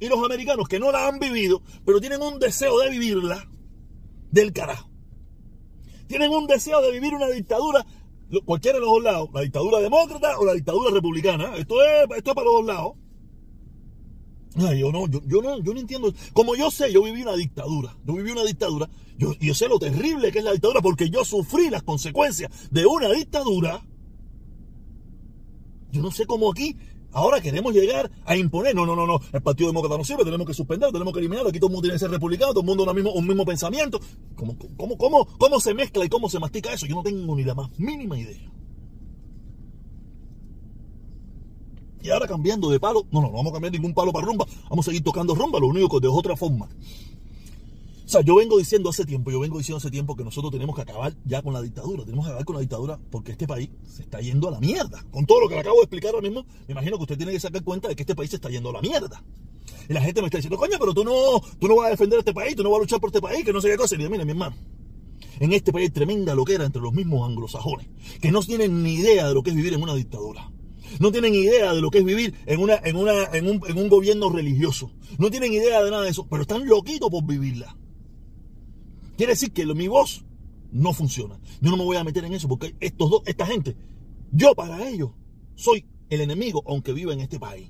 Y 0.00 0.08
los 0.08 0.24
americanos 0.24 0.68
que 0.68 0.78
no 0.78 0.90
la 0.90 1.06
han 1.06 1.18
vivido, 1.18 1.60
pero 1.84 2.00
tienen 2.00 2.22
un 2.22 2.38
deseo 2.38 2.78
de 2.78 2.88
vivirla, 2.88 3.46
del 4.30 4.54
carajo 4.54 4.87
tienen 6.08 6.32
un 6.32 6.46
deseo 6.46 6.80
de 6.82 6.90
vivir 6.90 7.14
una 7.14 7.28
dictadura, 7.28 7.86
cualquiera 8.44 8.78
de 8.78 8.84
los 8.84 8.94
dos 8.94 9.02
lados, 9.04 9.28
la 9.32 9.42
dictadura 9.42 9.78
demócrata 9.78 10.38
o 10.38 10.44
la 10.44 10.54
dictadura 10.54 10.90
republicana. 10.90 11.54
Esto 11.56 11.76
es, 11.84 12.08
esto 12.16 12.34
para 12.34 12.46
los 12.46 12.54
dos 12.54 12.66
lados. 12.66 12.92
yo 14.76 14.90
no, 14.90 15.06
yo, 15.06 15.42
no, 15.42 15.60
yo 15.60 15.74
no 15.74 15.80
entiendo. 15.80 16.12
Como 16.32 16.56
yo 16.56 16.70
sé, 16.70 16.92
yo 16.92 17.02
viví 17.02 17.22
una 17.22 17.36
dictadura. 17.36 17.96
Yo 18.04 18.14
viví 18.14 18.32
una 18.32 18.44
dictadura. 18.44 18.88
Yo, 19.18 19.34
yo 19.34 19.54
sé 19.54 19.68
lo 19.68 19.78
terrible 19.78 20.32
que 20.32 20.38
es 20.38 20.44
la 20.44 20.52
dictadura 20.52 20.80
porque 20.80 21.10
yo 21.10 21.24
sufrí 21.24 21.70
las 21.70 21.82
consecuencias 21.82 22.50
de 22.70 22.86
una 22.86 23.08
dictadura. 23.10 23.84
Yo 25.90 26.02
no 26.02 26.10
sé 26.10 26.26
cómo 26.26 26.50
aquí 26.50 26.76
Ahora 27.12 27.40
queremos 27.40 27.72
llegar 27.72 28.10
a 28.26 28.36
imponer, 28.36 28.74
no, 28.74 28.84
no, 28.84 28.94
no, 28.94 29.06
no, 29.06 29.20
el 29.32 29.42
Partido 29.42 29.68
Demócrata 29.70 29.96
no 29.96 30.04
sirve, 30.04 30.24
tenemos 30.24 30.46
que 30.46 30.52
suspender, 30.52 30.92
tenemos 30.92 31.12
que 31.12 31.20
eliminarlo, 31.20 31.48
aquí 31.48 31.58
todo 31.58 31.68
el 31.68 31.72
mundo 31.72 31.82
tiene 31.82 31.94
que 31.94 32.00
ser 32.00 32.10
republicano, 32.10 32.52
todo 32.52 32.60
el 32.60 32.66
mundo 32.66 32.84
un 32.84 32.94
mismo, 32.94 33.12
un 33.12 33.26
mismo 33.26 33.44
pensamiento. 33.46 33.98
¿Cómo, 34.36 34.56
cómo, 34.76 34.98
cómo, 34.98 35.26
¿Cómo 35.38 35.60
se 35.60 35.72
mezcla 35.72 36.04
y 36.04 36.08
cómo 36.08 36.28
se 36.28 36.38
mastica 36.38 36.72
eso? 36.72 36.86
Yo 36.86 36.94
no 36.94 37.02
tengo 37.02 37.34
ni 37.34 37.44
la 37.44 37.54
más 37.54 37.70
mínima 37.78 38.18
idea. 38.18 38.52
Y 42.02 42.10
ahora 42.10 42.26
cambiando 42.26 42.70
de 42.70 42.78
palo, 42.78 43.06
no, 43.10 43.20
no, 43.20 43.28
no 43.28 43.32
vamos 43.32 43.50
a 43.50 43.54
cambiar 43.54 43.72
ningún 43.72 43.94
palo 43.94 44.12
para 44.12 44.26
rumba, 44.26 44.46
vamos 44.68 44.86
a 44.86 44.90
seguir 44.90 45.02
tocando 45.02 45.34
rumba, 45.34 45.58
lo 45.58 45.66
único 45.66 45.88
que 45.88 46.06
de 46.06 46.08
otra 46.08 46.36
forma. 46.36 46.68
O 48.08 48.10
sea, 48.10 48.22
yo 48.22 48.36
vengo 48.36 48.56
diciendo 48.56 48.88
hace 48.88 49.04
tiempo, 49.04 49.30
yo 49.30 49.38
vengo 49.38 49.58
diciendo 49.58 49.76
hace 49.76 49.90
tiempo 49.90 50.16
que 50.16 50.24
nosotros 50.24 50.50
tenemos 50.50 50.74
que 50.74 50.80
acabar 50.80 51.14
ya 51.26 51.42
con 51.42 51.52
la 51.52 51.60
dictadura. 51.60 52.06
Tenemos 52.06 52.24
que 52.24 52.30
acabar 52.30 52.46
con 52.46 52.54
la 52.54 52.60
dictadura 52.62 52.98
porque 53.10 53.32
este 53.32 53.46
país 53.46 53.68
se 53.86 54.00
está 54.00 54.18
yendo 54.22 54.48
a 54.48 54.52
la 54.52 54.60
mierda. 54.60 55.04
Con 55.10 55.26
todo 55.26 55.42
lo 55.42 55.48
que 55.48 55.56
le 55.56 55.60
acabo 55.60 55.76
de 55.76 55.82
explicar 55.82 56.14
ahora 56.14 56.26
mismo, 56.26 56.46
me 56.66 56.72
imagino 56.72 56.96
que 56.96 57.02
usted 57.02 57.18
tiene 57.18 57.32
que 57.32 57.40
sacar 57.40 57.62
cuenta 57.62 57.86
de 57.86 57.94
que 57.94 58.04
este 58.04 58.14
país 58.14 58.30
se 58.30 58.36
está 58.36 58.48
yendo 58.48 58.70
a 58.70 58.72
la 58.72 58.80
mierda. 58.80 59.22
Y 59.90 59.92
la 59.92 60.00
gente 60.00 60.22
me 60.22 60.28
está 60.28 60.38
diciendo, 60.38 60.56
coño, 60.56 60.78
pero 60.80 60.94
tú 60.94 61.04
no, 61.04 61.38
tú 61.60 61.68
no 61.68 61.76
vas 61.76 61.88
a 61.88 61.90
defender 61.90 62.20
este 62.20 62.32
país, 62.32 62.56
tú 62.56 62.62
no 62.62 62.70
vas 62.70 62.78
a 62.78 62.80
luchar 62.80 62.98
por 62.98 63.10
este 63.10 63.20
país, 63.20 63.44
que 63.44 63.52
no 63.52 63.60
sé 63.60 63.68
qué 63.68 63.76
cosa. 63.76 63.94
Y 63.94 63.98
digo, 63.98 64.08
mire, 64.08 64.24
mi 64.24 64.30
hermano, 64.30 64.56
en 65.38 65.52
este 65.52 65.70
país 65.70 65.88
hay 65.88 65.92
tremenda 65.92 66.34
loquera 66.34 66.64
entre 66.64 66.80
los 66.80 66.94
mismos 66.94 67.28
anglosajones, 67.28 67.88
que 68.22 68.32
no 68.32 68.40
tienen 68.40 68.82
ni 68.82 68.94
idea 68.94 69.28
de 69.28 69.34
lo 69.34 69.42
que 69.42 69.50
es 69.50 69.56
vivir 69.56 69.74
en 69.74 69.82
una 69.82 69.94
dictadura. 69.94 70.50
No 70.98 71.12
tienen 71.12 71.34
idea 71.34 71.74
de 71.74 71.82
lo 71.82 71.90
que 71.90 71.98
es 71.98 72.04
vivir 72.06 72.32
en, 72.46 72.60
una, 72.60 72.80
en, 72.82 72.96
una, 72.96 73.24
en, 73.34 73.50
un, 73.50 73.60
en 73.68 73.76
un 73.76 73.90
gobierno 73.90 74.30
religioso. 74.30 74.92
No 75.18 75.30
tienen 75.30 75.52
idea 75.52 75.84
de 75.84 75.90
nada 75.90 76.04
de 76.04 76.08
eso, 76.08 76.26
pero 76.26 76.40
están 76.40 76.66
loquitos 76.66 77.10
por 77.10 77.26
vivirla. 77.26 77.76
Quiere 79.18 79.32
decir 79.32 79.50
que 79.50 79.66
mi 79.66 79.88
voz 79.88 80.24
no 80.70 80.92
funciona. 80.92 81.40
Yo 81.60 81.72
no 81.72 81.76
me 81.76 81.82
voy 81.82 81.96
a 81.96 82.04
meter 82.04 82.24
en 82.24 82.34
eso 82.34 82.46
porque 82.46 82.76
estos 82.78 83.10
dos, 83.10 83.22
esta 83.26 83.46
gente, 83.46 83.76
yo 84.30 84.54
para 84.54 84.88
ellos 84.88 85.10
soy 85.56 85.86
el 86.08 86.20
enemigo, 86.20 86.62
aunque 86.68 86.92
viva 86.92 87.12
en 87.12 87.18
este 87.18 87.40
país. 87.40 87.68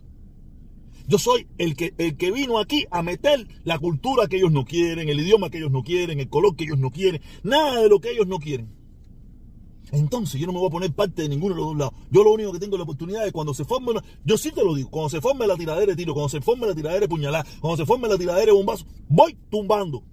Yo 1.06 1.16
soy 1.16 1.46
el 1.56 1.74
que, 1.74 1.94
el 1.96 2.18
que 2.18 2.32
vino 2.32 2.58
aquí 2.58 2.84
a 2.90 3.02
meter 3.02 3.48
la 3.64 3.78
cultura 3.78 4.26
que 4.26 4.36
ellos 4.36 4.52
no 4.52 4.66
quieren, 4.66 5.08
el 5.08 5.20
idioma 5.20 5.48
que 5.48 5.56
ellos 5.56 5.70
no 5.70 5.82
quieren, 5.82 6.20
el 6.20 6.28
color 6.28 6.54
que 6.54 6.64
ellos 6.64 6.78
no 6.78 6.90
quieren, 6.90 7.22
nada 7.42 7.80
de 7.80 7.88
lo 7.88 7.98
que 7.98 8.10
ellos 8.10 8.26
no 8.26 8.38
quieren. 8.40 8.68
Entonces 9.90 10.38
yo 10.38 10.46
no 10.46 10.52
me 10.52 10.58
voy 10.58 10.68
a 10.68 10.70
poner 10.70 10.92
parte 10.92 11.22
de 11.22 11.30
ninguno 11.30 11.54
de 11.54 11.60
los 11.62 11.68
dos 11.70 11.78
lados. 11.78 11.94
Yo 12.10 12.24
lo 12.24 12.32
único 12.32 12.52
que 12.52 12.58
tengo 12.58 12.76
la 12.76 12.82
oportunidad 12.82 13.26
es 13.26 13.32
cuando 13.32 13.54
se 13.54 13.64
forme 13.64 13.92
una, 13.92 14.04
yo 14.22 14.36
sí 14.36 14.52
te 14.52 14.62
lo 14.62 14.74
digo, 14.74 14.90
cuando 14.90 15.08
se 15.08 15.22
forme 15.22 15.46
la 15.46 15.56
tiradera 15.56 15.92
de 15.92 15.96
tiro, 15.96 16.12
cuando 16.12 16.28
se 16.28 16.42
forme 16.42 16.66
la 16.66 16.74
tiradera 16.74 17.00
de 17.00 17.08
puñalada, 17.08 17.46
cuando 17.58 17.78
se 17.78 17.86
forme 17.86 18.06
la 18.06 18.18
tiradera 18.18 18.52
de 18.52 18.52
bombazo, 18.52 18.84
voy 19.08 19.34
tumbando. 19.48 20.04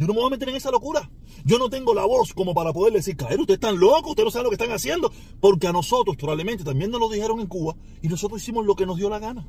Yo 0.00 0.06
no 0.06 0.14
me 0.14 0.20
voy 0.20 0.28
a 0.28 0.30
meter 0.30 0.48
en 0.48 0.56
esa 0.56 0.70
locura. 0.70 1.10
Yo 1.44 1.58
no 1.58 1.68
tengo 1.68 1.92
la 1.92 2.06
voz 2.06 2.32
como 2.32 2.54
para 2.54 2.72
poder 2.72 2.94
decir, 2.94 3.18
caer, 3.18 3.38
ustedes 3.38 3.58
están 3.58 3.78
locos, 3.78 4.12
ustedes 4.12 4.24
no 4.24 4.30
saben 4.30 4.44
lo 4.44 4.50
que 4.50 4.54
están 4.54 4.72
haciendo. 4.72 5.12
Porque 5.40 5.66
a 5.66 5.72
nosotros 5.72 6.16
probablemente 6.16 6.64
también 6.64 6.90
nos 6.90 7.00
lo 7.00 7.10
dijeron 7.10 7.38
en 7.38 7.46
Cuba 7.46 7.76
y 8.00 8.08
nosotros 8.08 8.40
hicimos 8.40 8.64
lo 8.64 8.74
que 8.74 8.86
nos 8.86 8.96
dio 8.96 9.10
la 9.10 9.18
gana. 9.18 9.46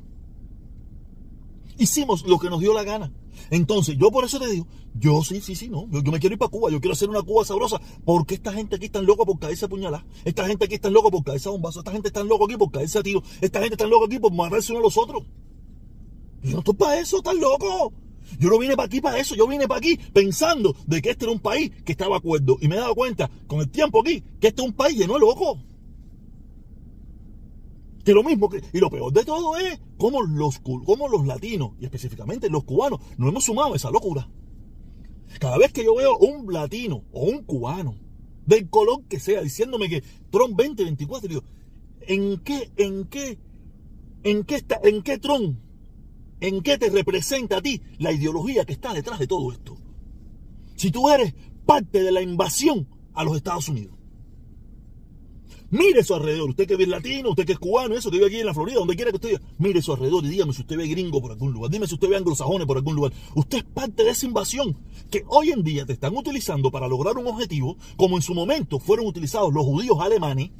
Hicimos 1.78 2.26
lo 2.26 2.38
que 2.38 2.50
nos 2.50 2.60
dio 2.60 2.74
la 2.74 2.84
gana. 2.84 3.10
Entonces, 3.48 3.96
yo 3.96 4.10
por 4.10 4.26
eso 4.26 4.38
te 4.38 4.46
digo, 4.46 4.66
yo 4.94 5.24
sí, 5.24 5.40
sí, 5.40 5.54
sí, 5.54 5.70
no. 5.70 5.88
Yo, 5.88 6.02
me 6.12 6.20
quiero 6.20 6.34
ir 6.34 6.38
para 6.38 6.50
Cuba, 6.50 6.70
yo 6.70 6.82
quiero 6.82 6.92
hacer 6.92 7.08
una 7.08 7.22
Cuba 7.22 7.46
sabrosa. 7.46 7.80
Porque 8.04 8.34
esta 8.34 8.52
gente 8.52 8.76
aquí 8.76 8.84
está 8.84 9.00
loca 9.00 9.24
por 9.24 9.38
caerse 9.38 9.64
a 9.64 9.68
puñalada. 9.68 10.04
Esta 10.22 10.46
gente 10.46 10.66
aquí 10.66 10.74
está 10.74 10.90
loca 10.90 11.08
por 11.08 11.24
caerse 11.24 11.48
a 11.48 11.52
bombazo. 11.52 11.78
Esta 11.78 11.92
gente 11.92 12.08
está 12.08 12.22
loca 12.24 12.44
aquí 12.44 12.58
por 12.58 12.70
caerse 12.70 12.98
a 12.98 13.02
tiro. 13.02 13.22
Esta 13.40 13.60
gente 13.60 13.76
está 13.76 13.86
loca 13.86 14.04
aquí 14.04 14.18
por 14.18 14.30
matarse 14.34 14.72
uno 14.72 14.80
a 14.80 14.82
los 14.82 14.98
otros. 14.98 15.22
Yo 16.42 16.52
no 16.52 16.58
estoy 16.58 16.74
para 16.74 17.00
eso, 17.00 17.16
estás 17.16 17.36
loco. 17.36 17.94
Yo 18.38 18.50
no 18.50 18.58
vine 18.58 18.76
para 18.76 18.86
aquí 18.86 19.00
para 19.00 19.18
eso, 19.18 19.34
yo 19.34 19.46
vine 19.46 19.68
para 19.68 19.78
aquí 19.78 19.98
pensando 20.12 20.74
de 20.86 21.02
que 21.02 21.10
este 21.10 21.24
era 21.24 21.32
un 21.32 21.40
país 21.40 21.70
que 21.84 21.92
estaba 21.92 22.16
acuerdo. 22.16 22.56
Y 22.60 22.68
me 22.68 22.76
he 22.76 22.78
dado 22.78 22.94
cuenta 22.94 23.30
con 23.46 23.60
el 23.60 23.70
tiempo 23.70 24.00
aquí 24.00 24.22
que 24.40 24.48
este 24.48 24.62
es 24.62 24.68
un 24.68 24.74
país 24.74 24.96
lleno 24.96 25.14
de 25.14 25.20
locos. 25.20 25.58
Que 28.04 28.14
lo 28.14 28.24
mismo 28.24 28.48
que, 28.48 28.60
y 28.72 28.78
lo 28.78 28.90
peor 28.90 29.12
de 29.12 29.24
todo 29.24 29.56
es 29.56 29.80
cómo 29.96 30.22
los, 30.22 30.58
cómo 30.58 31.08
los 31.08 31.26
latinos, 31.26 31.72
y 31.80 31.84
específicamente 31.84 32.50
los 32.50 32.64
cubanos, 32.64 33.00
nos 33.16 33.28
hemos 33.28 33.44
sumado 33.44 33.74
a 33.74 33.76
esa 33.76 33.90
locura. 33.90 34.28
Cada 35.38 35.56
vez 35.56 35.72
que 35.72 35.84
yo 35.84 35.94
veo 35.94 36.18
un 36.18 36.52
latino 36.52 37.04
o 37.12 37.24
un 37.24 37.44
cubano, 37.44 37.94
del 38.46 38.68
color 38.68 39.04
que 39.08 39.20
sea, 39.20 39.40
diciéndome 39.42 39.88
que 39.88 40.02
Trump 40.30 40.56
2024, 40.56 41.28
digo, 41.28 41.44
¿en 42.00 42.38
qué, 42.38 42.70
en 42.76 43.04
qué, 43.06 43.38
en 44.24 44.44
qué 44.44 44.56
está, 44.56 44.80
en 44.82 45.02
qué 45.02 45.18
Trump 45.18 45.58
¿En 46.42 46.60
qué 46.60 46.76
te 46.76 46.90
representa 46.90 47.58
a 47.58 47.62
ti 47.62 47.80
la 47.98 48.10
ideología 48.10 48.64
que 48.64 48.72
está 48.72 48.92
detrás 48.92 49.20
de 49.20 49.28
todo 49.28 49.52
esto? 49.52 49.78
Si 50.74 50.90
tú 50.90 51.08
eres 51.08 51.32
parte 51.64 52.02
de 52.02 52.10
la 52.10 52.20
invasión 52.20 52.88
a 53.14 53.22
los 53.22 53.36
Estados 53.36 53.68
Unidos. 53.68 53.96
Mire 55.70 56.02
su 56.02 56.16
alrededor, 56.16 56.50
usted 56.50 56.66
que 56.66 56.74
es 56.74 56.88
latino, 56.88 57.30
usted 57.30 57.46
que 57.46 57.52
es 57.52 57.60
cubano, 57.60 57.94
eso 57.94 58.10
que 58.10 58.16
vive 58.16 58.26
aquí 58.26 58.40
en 58.40 58.46
la 58.46 58.54
Florida, 58.54 58.80
donde 58.80 58.96
quiera 58.96 59.12
que 59.12 59.18
usted 59.18 59.28
viva, 59.28 59.40
mire 59.58 59.80
su 59.80 59.92
alrededor 59.92 60.24
y 60.24 60.30
dígame 60.30 60.52
si 60.52 60.62
usted 60.62 60.76
ve 60.76 60.88
gringo 60.88 61.22
por 61.22 61.30
algún 61.30 61.52
lugar, 61.52 61.70
dime 61.70 61.86
si 61.86 61.94
usted 61.94 62.08
ve 62.08 62.16
anglosajones 62.16 62.66
por 62.66 62.76
algún 62.76 62.96
lugar. 62.96 63.12
Usted 63.36 63.58
es 63.58 63.64
parte 63.64 64.02
de 64.02 64.10
esa 64.10 64.26
invasión 64.26 64.76
que 65.12 65.22
hoy 65.28 65.52
en 65.52 65.62
día 65.62 65.86
te 65.86 65.92
están 65.92 66.16
utilizando 66.16 66.72
para 66.72 66.88
lograr 66.88 67.16
un 67.18 67.28
objetivo, 67.28 67.76
como 67.96 68.16
en 68.16 68.22
su 68.22 68.34
momento 68.34 68.80
fueron 68.80 69.06
utilizados 69.06 69.54
los 69.54 69.64
judíos 69.64 69.96
alemanes. 70.00 70.50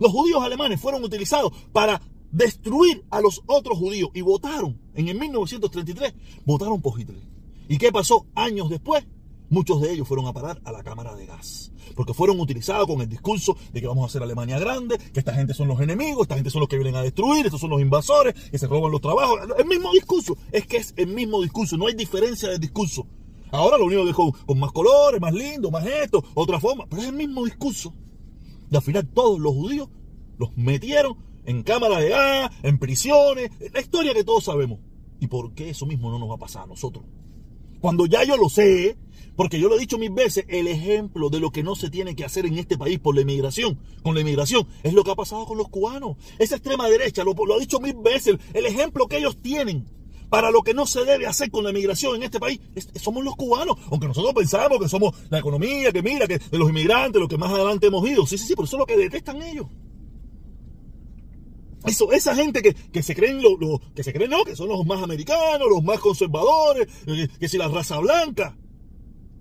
Los 0.00 0.10
judíos 0.10 0.42
alemanes 0.42 0.80
fueron 0.80 1.04
utilizados 1.04 1.52
para 1.72 2.02
destruir 2.30 3.04
a 3.10 3.20
los 3.20 3.42
otros 3.46 3.78
judíos 3.78 4.10
y 4.14 4.20
votaron 4.20 4.80
en 4.94 5.08
el 5.08 5.18
1933, 5.18 6.14
votaron 6.44 6.80
por 6.80 6.98
Hitler. 7.00 7.22
¿Y 7.68 7.78
qué 7.78 7.90
pasó 7.92 8.26
años 8.34 8.70
después? 8.70 9.04
Muchos 9.48 9.80
de 9.80 9.92
ellos 9.92 10.08
fueron 10.08 10.26
a 10.26 10.32
parar 10.32 10.60
a 10.64 10.72
la 10.72 10.82
cámara 10.82 11.14
de 11.14 11.26
gas, 11.26 11.70
porque 11.94 12.14
fueron 12.14 12.40
utilizados 12.40 12.86
con 12.88 13.00
el 13.00 13.08
discurso 13.08 13.56
de 13.72 13.80
que 13.80 13.86
vamos 13.86 14.02
a 14.02 14.06
hacer 14.06 14.22
Alemania 14.22 14.58
grande, 14.58 14.98
que 14.98 15.20
esta 15.20 15.34
gente 15.34 15.54
son 15.54 15.68
los 15.68 15.80
enemigos, 15.80 16.22
esta 16.22 16.34
gente 16.34 16.50
son 16.50 16.60
los 16.60 16.68
que 16.68 16.76
vienen 16.76 16.96
a 16.96 17.02
destruir, 17.02 17.46
estos 17.46 17.60
son 17.60 17.70
los 17.70 17.80
invasores, 17.80 18.34
que 18.50 18.58
se 18.58 18.66
roban 18.66 18.90
los 18.90 19.00
trabajos. 19.00 19.38
El 19.56 19.66
mismo 19.66 19.92
discurso, 19.92 20.36
es 20.50 20.66
que 20.66 20.78
es 20.78 20.94
el 20.96 21.06
mismo 21.06 21.40
discurso, 21.42 21.76
no 21.76 21.86
hay 21.86 21.94
diferencia 21.94 22.48
de 22.48 22.58
discurso. 22.58 23.06
Ahora 23.52 23.78
lo 23.78 23.84
único 23.84 24.04
que 24.04 24.12
con, 24.12 24.58
más 24.58 24.72
colores, 24.72 25.20
más 25.20 25.32
lindo, 25.32 25.70
más 25.70 25.86
esto, 25.86 26.24
otra 26.34 26.58
forma, 26.58 26.86
pero 26.88 27.02
es 27.02 27.08
el 27.08 27.14
mismo 27.14 27.44
discurso. 27.44 27.94
Y 28.70 28.74
al 28.74 28.82
final 28.82 29.06
todos 29.06 29.38
los 29.38 29.54
judíos 29.54 29.88
los 30.38 30.56
metieron 30.56 31.16
en 31.46 31.62
cámaras 31.62 32.00
de 32.00 32.10
gas, 32.10 32.50
en 32.62 32.78
prisiones, 32.78 33.50
la 33.72 33.80
historia 33.80 34.12
que 34.12 34.24
todos 34.24 34.44
sabemos. 34.44 34.80
¿Y 35.20 35.28
por 35.28 35.54
qué 35.54 35.70
eso 35.70 35.86
mismo 35.86 36.10
no 36.10 36.18
nos 36.18 36.28
va 36.28 36.34
a 36.34 36.38
pasar 36.38 36.64
a 36.64 36.66
nosotros? 36.66 37.04
Cuando 37.80 38.06
ya 38.06 38.24
yo 38.24 38.36
lo 38.36 38.48
sé, 38.48 38.98
porque 39.36 39.60
yo 39.60 39.68
lo 39.68 39.76
he 39.76 39.80
dicho 39.80 39.98
mil 39.98 40.10
veces, 40.10 40.44
el 40.48 40.66
ejemplo 40.66 41.30
de 41.30 41.40
lo 41.40 41.50
que 41.50 41.62
no 41.62 41.74
se 41.74 41.90
tiene 41.90 42.16
que 42.16 42.24
hacer 42.24 42.46
en 42.46 42.58
este 42.58 42.78
país 42.78 42.98
por 42.98 43.14
la 43.14 43.20
inmigración, 43.20 43.78
con 44.02 44.14
la 44.14 44.22
inmigración, 44.22 44.66
es 44.82 44.92
lo 44.92 45.04
que 45.04 45.10
ha 45.10 45.14
pasado 45.14 45.46
con 45.46 45.58
los 45.58 45.68
cubanos. 45.68 46.16
Esa 46.38 46.56
extrema 46.56 46.88
derecha, 46.88 47.22
lo, 47.22 47.32
ha 47.32 47.58
dicho 47.58 47.80
mil 47.80 47.96
veces, 48.02 48.36
el 48.54 48.66
ejemplo 48.66 49.06
que 49.06 49.18
ellos 49.18 49.40
tienen 49.40 49.86
para 50.30 50.50
lo 50.50 50.62
que 50.62 50.74
no 50.74 50.86
se 50.86 51.04
debe 51.04 51.26
hacer 51.26 51.50
con 51.50 51.62
la 51.62 51.70
inmigración 51.70 52.16
en 52.16 52.24
este 52.24 52.40
país, 52.40 52.60
somos 52.96 53.22
los 53.22 53.36
cubanos. 53.36 53.76
Aunque 53.90 54.08
nosotros 54.08 54.34
pensamos 54.34 54.78
que 54.80 54.88
somos 54.88 55.14
la 55.30 55.38
economía, 55.38 55.92
que 55.92 56.02
mira, 56.02 56.26
que 56.26 56.38
de 56.38 56.58
los 56.58 56.68
inmigrantes, 56.68 57.20
los 57.20 57.28
que 57.28 57.38
más 57.38 57.52
adelante 57.52 57.86
hemos 57.86 58.08
ido. 58.08 58.26
Sí, 58.26 58.36
sí, 58.38 58.46
sí, 58.46 58.54
pero 58.54 58.64
eso 58.64 58.76
es 58.76 58.80
lo 58.80 58.86
que 58.86 58.96
detestan 58.96 59.40
ellos. 59.42 59.66
Esa 61.86 62.34
gente 62.34 62.62
que, 62.62 63.02
se 63.02 63.14
creen 63.14 63.40
que 63.94 64.02
se 64.02 64.12
creen 64.12 64.30
no, 64.30 64.44
que 64.44 64.56
son 64.56 64.68
los 64.68 64.84
más 64.84 65.02
americanos, 65.02 65.68
los 65.70 65.82
más 65.82 66.00
conservadores, 66.00 66.88
eh, 67.06 67.28
que, 67.38 67.48
si 67.48 67.58
la 67.58 67.68
raza 67.68 67.98
blanca. 67.98 68.56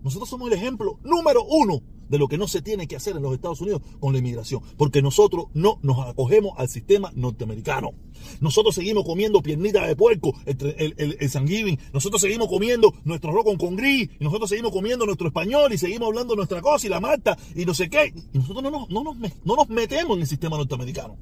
Nosotros 0.04 0.30
somos 0.30 0.52
el 0.52 0.58
ejemplo 0.58 1.00
número 1.04 1.44
uno 1.44 1.82
de 2.10 2.20
lo 2.20 2.28
que 2.28 2.38
no 2.38 2.48
se 2.48 2.62
tiene 2.62 2.88
que 2.88 2.96
hacer 2.96 3.16
en 3.16 3.24
los 3.24 3.34
Estados 3.34 3.62
Unidos 3.62 3.82
con 4.00 4.14
la 4.14 4.20
inmigración, 4.20 4.62
porque 4.78 5.02
nosotros 5.02 5.46
no 5.56 5.80
nos 5.82 6.08
acogemos 6.08 6.54
al 6.58 6.70
sistema 6.70 7.12
norteamericano. 7.16 7.94
Nosotros 8.40 8.76
seguimos 8.76 9.04
comiendo 9.06 9.42
piernitas 9.42 9.88
de 9.88 9.96
puerco, 9.96 10.34
el, 10.46 10.76
el, 10.78 11.18
el, 11.20 11.80
nosotros 11.94 12.22
seguimos 12.22 12.48
comiendo 12.48 12.94
nuestro 13.04 13.32
arroz 13.32 13.46
con, 13.58 13.76
gris, 13.76 14.10
y 14.20 14.24
nosotros 14.24 14.50
seguimos 14.50 14.72
comiendo 14.72 15.08
nuestro 15.08 15.28
español 15.28 15.74
y 15.74 15.80
seguimos 15.80 16.08
hablando 16.08 16.36
nuestra 16.36 16.62
cosa 16.62 16.86
y 16.86 16.90
la 16.90 17.00
mata 17.00 17.38
y 17.56 17.66
no 17.66 17.74
sé 17.74 17.90
qué. 17.90 18.14
Y 18.34 18.38
nosotros 18.38 18.64
no 18.64 18.70
nos, 18.70 18.90
no 18.90 19.04
nos, 19.04 19.18
no 19.18 19.56
nos 19.56 19.70
metemos 19.70 20.16
en 20.18 20.22
el 20.22 20.28
sistema 20.28 20.58
norteamericano. 20.58 21.18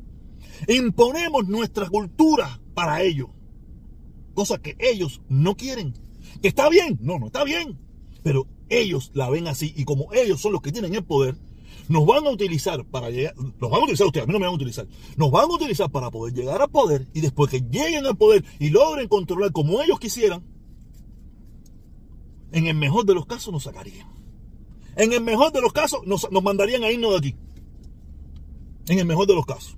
Imponemos 0.68 1.48
nuestra 1.48 1.90
cultura 1.90 2.60
para 2.74 3.02
ellos. 3.02 3.30
Cosa 4.34 4.58
que 4.60 4.76
ellos 4.80 5.22
no 5.30 5.56
quieren. 5.56 5.94
¿Que 6.42 6.48
está 6.48 6.70
bien? 6.70 6.98
No, 7.02 7.20
no 7.20 7.28
está 7.28 7.44
bien. 7.44 7.80
Pero 8.24 8.48
ellos 8.70 9.12
la 9.14 9.30
ven 9.30 9.48
así 9.48 9.74
y 9.76 9.86
como 9.86 10.12
ellos 10.14 10.42
son 10.42 10.54
los 10.54 10.62
que 10.62 10.72
tienen 10.72 10.96
el 10.96 11.04
poder, 11.04 11.36
nos 11.90 12.06
van 12.06 12.26
a 12.26 12.30
utilizar 12.30 12.86
para 12.86 13.10
llegar, 13.10 13.36
nos 13.38 13.70
van 13.70 13.82
a 13.82 13.84
utilizar 13.84 14.08
ustedes, 14.08 14.24
a 14.24 14.28
mí 14.28 14.34
no 14.34 14.40
me 14.40 14.46
van 14.46 14.54
a 14.54 14.56
utilizar, 14.56 14.88
nos 15.18 15.32
van 15.32 15.44
a 15.44 15.54
utilizar 15.54 15.92
para 15.92 16.10
poder 16.10 16.34
llegar 16.34 16.62
al 16.62 16.70
poder 16.70 17.08
y 17.14 17.20
después 17.20 17.52
que 17.52 17.60
lleguen 17.60 18.06
al 18.06 18.16
poder 18.16 18.46
y 18.60 18.70
logren 18.70 19.10
controlar 19.10 19.52
como 19.52 19.82
ellos 19.82 20.00
quisieran, 20.00 20.44
en 22.54 22.68
el 22.68 22.76
mejor 22.76 23.06
de 23.06 23.16
los 23.16 23.26
casos 23.26 23.54
nos 23.54 23.64
sacarían. 23.64 24.08
En 24.96 25.12
el 25.12 25.22
mejor 25.22 25.52
de 25.52 25.62
los 25.62 25.74
casos 25.74 26.06
nos, 26.06 26.32
nos 26.32 26.44
mandarían 26.44 26.84
a 26.84 26.92
irnos 26.92 27.12
de 27.12 27.18
aquí. 27.18 27.36
En 28.88 29.00
el 29.00 29.06
mejor 29.06 29.28
de 29.28 29.34
los 29.34 29.46
casos 29.46 29.78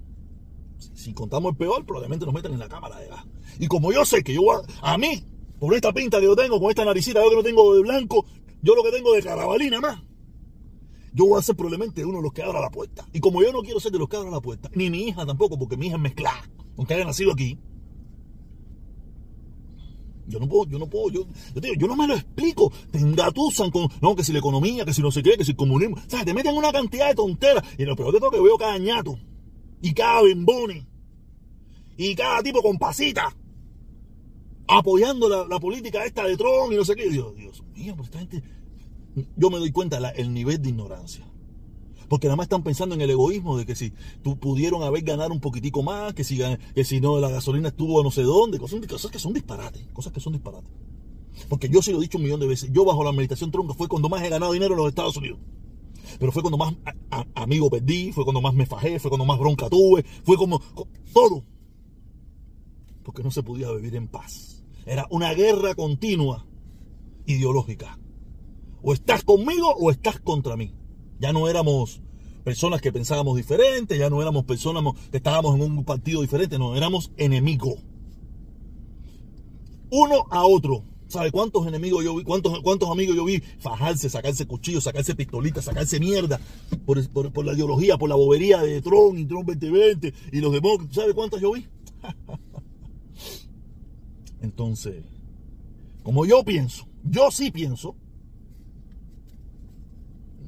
si 0.93 1.13
contamos 1.13 1.51
el 1.51 1.57
peor, 1.57 1.85
probablemente 1.85 2.25
nos 2.25 2.33
metan 2.33 2.53
en 2.53 2.59
la 2.59 2.69
cámara 2.69 2.99
de 2.99 3.07
gas. 3.07 3.25
Y 3.59 3.67
como 3.67 3.91
yo 3.91 4.05
sé 4.05 4.23
que 4.23 4.33
yo 4.33 4.41
a, 4.81 4.97
mí, 4.97 5.23
por 5.59 5.73
esta 5.73 5.93
pinta 5.93 6.19
que 6.19 6.25
yo 6.25 6.35
tengo, 6.35 6.59
con 6.59 6.69
esta 6.69 6.85
naricita, 6.85 7.23
yo 7.23 7.29
que 7.29 7.35
no 7.35 7.43
tengo 7.43 7.75
de 7.75 7.81
blanco, 7.81 8.25
yo 8.61 8.75
lo 8.75 8.83
que 8.83 8.91
tengo 8.91 9.13
de 9.13 9.21
carabalina 9.21 9.79
más, 9.81 10.01
yo 11.13 11.25
voy 11.27 11.39
a 11.39 11.41
ser 11.41 11.55
probablemente 11.55 12.03
uno 12.03 12.17
de 12.17 12.23
los 12.23 12.33
que 12.33 12.43
abra 12.43 12.59
la 12.59 12.69
puerta. 12.69 13.07
Y 13.13 13.19
como 13.19 13.41
yo 13.41 13.51
no 13.51 13.61
quiero 13.61 13.79
ser 13.79 13.91
de 13.91 13.99
los 13.99 14.09
que 14.09 14.17
abra 14.17 14.29
la 14.29 14.41
puerta, 14.41 14.69
ni 14.73 14.89
mi 14.89 15.07
hija 15.07 15.25
tampoco, 15.25 15.57
porque 15.57 15.77
mi 15.77 15.87
hija 15.87 15.95
es 15.95 16.01
mezclada, 16.01 16.49
aunque 16.77 16.93
haya 16.93 17.05
nacido 17.05 17.31
aquí, 17.31 17.57
yo 20.27 20.39
no 20.39 20.47
puedo, 20.47 20.65
yo 20.65 20.79
no 20.79 20.87
puedo, 20.87 21.09
yo, 21.09 21.27
yo, 21.53 21.61
digo, 21.61 21.75
yo 21.77 21.87
no 21.87 21.95
me 21.95 22.07
lo 22.07 22.15
explico. 22.15 22.71
Te 22.91 22.97
engatusan 22.97 23.69
con, 23.69 23.87
no, 24.01 24.15
que 24.15 24.23
si 24.23 24.33
la 24.33 24.39
economía, 24.39 24.83
que 24.83 24.93
si 24.93 25.01
no 25.01 25.11
sé 25.11 25.21
qué, 25.21 25.37
que 25.37 25.45
si 25.45 25.51
el 25.51 25.57
comunismo. 25.57 25.97
O 25.97 26.09
sea, 26.09 26.25
te 26.25 26.33
meten 26.33 26.55
una 26.55 26.71
cantidad 26.71 27.09
de 27.09 27.15
tonteras. 27.15 27.63
Y 27.77 27.85
lo 27.85 27.95
peor 27.95 28.11
de 28.11 28.19
todo 28.19 28.31
que 28.31 28.41
veo 28.41 28.57
cada 28.57 28.77
ñato 28.79 29.19
y 29.81 29.93
cada 29.93 30.21
bembone 30.21 30.87
y 31.97 32.15
cada 32.15 32.41
tipo 32.43 32.61
con 32.61 32.77
pasita 32.77 33.35
apoyando 34.67 35.47
la, 35.47 35.59
política 35.59 36.05
esta 36.05 36.25
de 36.25 36.37
Trump 36.37 36.71
y 36.71 36.75
no 36.75 36.85
sé 36.85 36.95
qué. 36.95 37.09
Dios, 37.09 37.35
Dios 37.35 37.63
mío, 37.75 37.95
pues 37.95 38.09
esta 38.09 38.19
gente. 38.19 38.43
Yo 39.37 39.49
me 39.49 39.59
doy 39.59 39.71
cuenta 39.71 39.97
el 40.11 40.33
nivel 40.33 40.61
de 40.61 40.69
ignorancia. 40.69 41.25
Porque 42.09 42.27
nada 42.27 42.35
más 42.35 42.45
están 42.45 42.63
pensando 42.63 42.93
en 42.93 43.01
el 43.01 43.09
egoísmo 43.09 43.57
de 43.57 43.65
que 43.65 43.75
si 43.75 43.93
tú 44.21 44.37
pudieron 44.37 44.83
haber 44.83 45.03
ganado 45.03 45.31
un 45.31 45.39
poquitico 45.39 45.81
más, 45.81 46.13
que 46.13 46.23
si, 46.23 46.39
que 46.75 46.83
si 46.83 47.01
no 47.01 47.19
la 47.19 47.29
gasolina 47.29 47.69
estuvo 47.69 48.03
no 48.03 48.11
sé 48.11 48.21
dónde, 48.21 48.59
cosas, 48.59 48.79
cosas 48.87 49.09
que 49.09 49.17
son 49.17 49.33
disparates, 49.33 49.87
cosas 49.93 50.13
que 50.13 50.19
son 50.19 50.33
disparates. 50.33 50.69
Porque 51.49 51.67
yo 51.67 51.81
sí 51.81 51.91
lo 51.91 51.97
he 51.97 52.01
dicho 52.01 52.17
un 52.17 52.23
millón 52.23 52.39
de 52.39 52.47
veces, 52.47 52.71
yo 52.71 52.85
bajo 52.85 53.03
la 53.03 53.11
meditación 53.11 53.51
Trump 53.51 53.71
fue 53.75 53.87
cuando 53.87 54.07
más 54.07 54.21
he 54.21 54.29
ganado 54.29 54.51
dinero 54.51 54.73
en 54.73 54.77
los 54.77 54.89
Estados 54.89 55.17
Unidos. 55.17 55.39
Pero 56.19 56.31
fue 56.31 56.41
cuando 56.41 56.57
más 56.57 56.73
amigo 57.35 57.69
perdí, 57.69 58.11
fue 58.11 58.23
cuando 58.23 58.41
más 58.41 58.53
me 58.53 58.65
fajé, 58.65 58.99
fue 58.99 59.09
cuando 59.09 59.25
más 59.25 59.39
bronca 59.39 59.69
tuve, 59.69 60.03
fue 60.23 60.37
como 60.37 60.61
todo. 61.13 61.43
Porque 63.03 63.23
no 63.23 63.31
se 63.31 63.43
podía 63.43 63.71
vivir 63.71 63.95
en 63.95 64.07
paz. 64.07 64.63
Era 64.85 65.07
una 65.09 65.33
guerra 65.33 65.75
continua 65.75 66.45
ideológica. 67.25 67.99
O 68.81 68.93
estás 68.93 69.23
conmigo 69.23 69.73
o 69.75 69.91
estás 69.91 70.19
contra 70.19 70.55
mí. 70.55 70.73
Ya 71.19 71.33
no 71.33 71.47
éramos 71.47 72.01
personas 72.43 72.81
que 72.81 72.93
pensábamos 72.93 73.35
diferente, 73.35 73.97
ya 73.97 74.09
no 74.09 74.21
éramos 74.21 74.45
personas 74.45 74.83
que 75.09 75.17
estábamos 75.17 75.55
en 75.55 75.61
un 75.63 75.83
partido 75.83 76.21
diferente, 76.21 76.59
no, 76.59 76.75
éramos 76.75 77.11
enemigos. 77.17 77.79
Uno 79.89 80.25
a 80.29 80.45
otro. 80.45 80.83
¿Sabe 81.07 81.31
cuántos 81.31 81.67
enemigos 81.67 82.03
yo 82.03 82.15
vi? 82.15 82.23
¿Cuántos, 82.23 82.59
cuántos 82.61 82.89
amigos 82.89 83.15
yo 83.15 83.25
vi 83.25 83.39
fajarse, 83.59 84.09
sacarse 84.09 84.47
cuchillos, 84.47 84.83
sacarse 84.83 85.15
pistolitas, 85.15 85.65
sacarse 85.65 85.99
mierda 85.99 86.39
por, 86.85 87.07
por, 87.09 87.45
la 87.45 87.53
ideología, 87.53 87.97
por 87.97 88.09
la 88.09 88.15
bobería 88.15 88.61
de 88.61 88.81
Trump 88.81 89.17
y 89.19 89.25
Trump 89.25 89.47
2020 89.47 90.13
y 90.31 90.41
los 90.41 90.51
demócratas? 90.51 90.95
¿Sabe 90.95 91.13
cuántos 91.13 91.41
yo 91.41 91.53
vi? 91.53 91.67
Entonces, 94.41 95.03
como 96.03 96.25
yo 96.25 96.43
pienso, 96.43 96.87
yo 97.03 97.31
sí 97.31 97.51
pienso, 97.51 97.95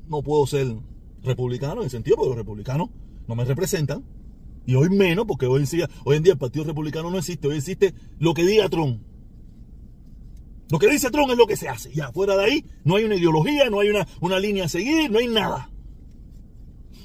no 0.08 0.22
puedo 0.22 0.46
ser 0.48 0.76
republicano 1.24 1.82
en 1.82 1.86
el 1.86 1.90
sentido 1.90 2.18
porque 2.18 2.30
los 2.30 2.38
republicanos 2.38 2.90
no 3.28 3.36
me 3.36 3.46
representan. 3.46 4.04
Y 4.66 4.76
hoy 4.76 4.90
menos, 4.90 5.26
porque 5.26 5.46
hoy 5.46 5.62
en, 5.62 5.70
día, 5.70 5.90
hoy 6.04 6.18
en 6.18 6.24
día 6.24 6.34
el 6.34 6.40
Partido 6.40 6.66
Republicano 6.66 7.10
no 7.10 7.18
existe, 7.18 7.48
hoy 7.48 7.58
existe 7.58 7.94
lo 8.20 8.34
que 8.34 8.46
diga 8.46 8.68
Trump. 8.68 9.02
Lo 10.70 10.80
que 10.80 10.90
dice 10.90 11.10
Trump 11.12 11.32
es 11.32 11.38
lo 11.38 11.48
que 11.48 11.56
se 11.56 11.70
hace. 11.70 11.94
Ya, 11.94 12.12
fuera 12.12 12.36
de 12.36 12.46
ahí, 12.46 12.66
no 12.84 12.96
hay 12.96 13.06
una 13.06 13.16
ideología, 13.16 13.70
no 13.70 13.80
hay 13.80 13.90
una, 13.90 14.08
una 14.20 14.40
línea 14.40 14.66
a 14.66 14.70
seguir, 14.70 15.10
no 15.10 15.20
hay 15.20 15.28
nada. 15.28 15.70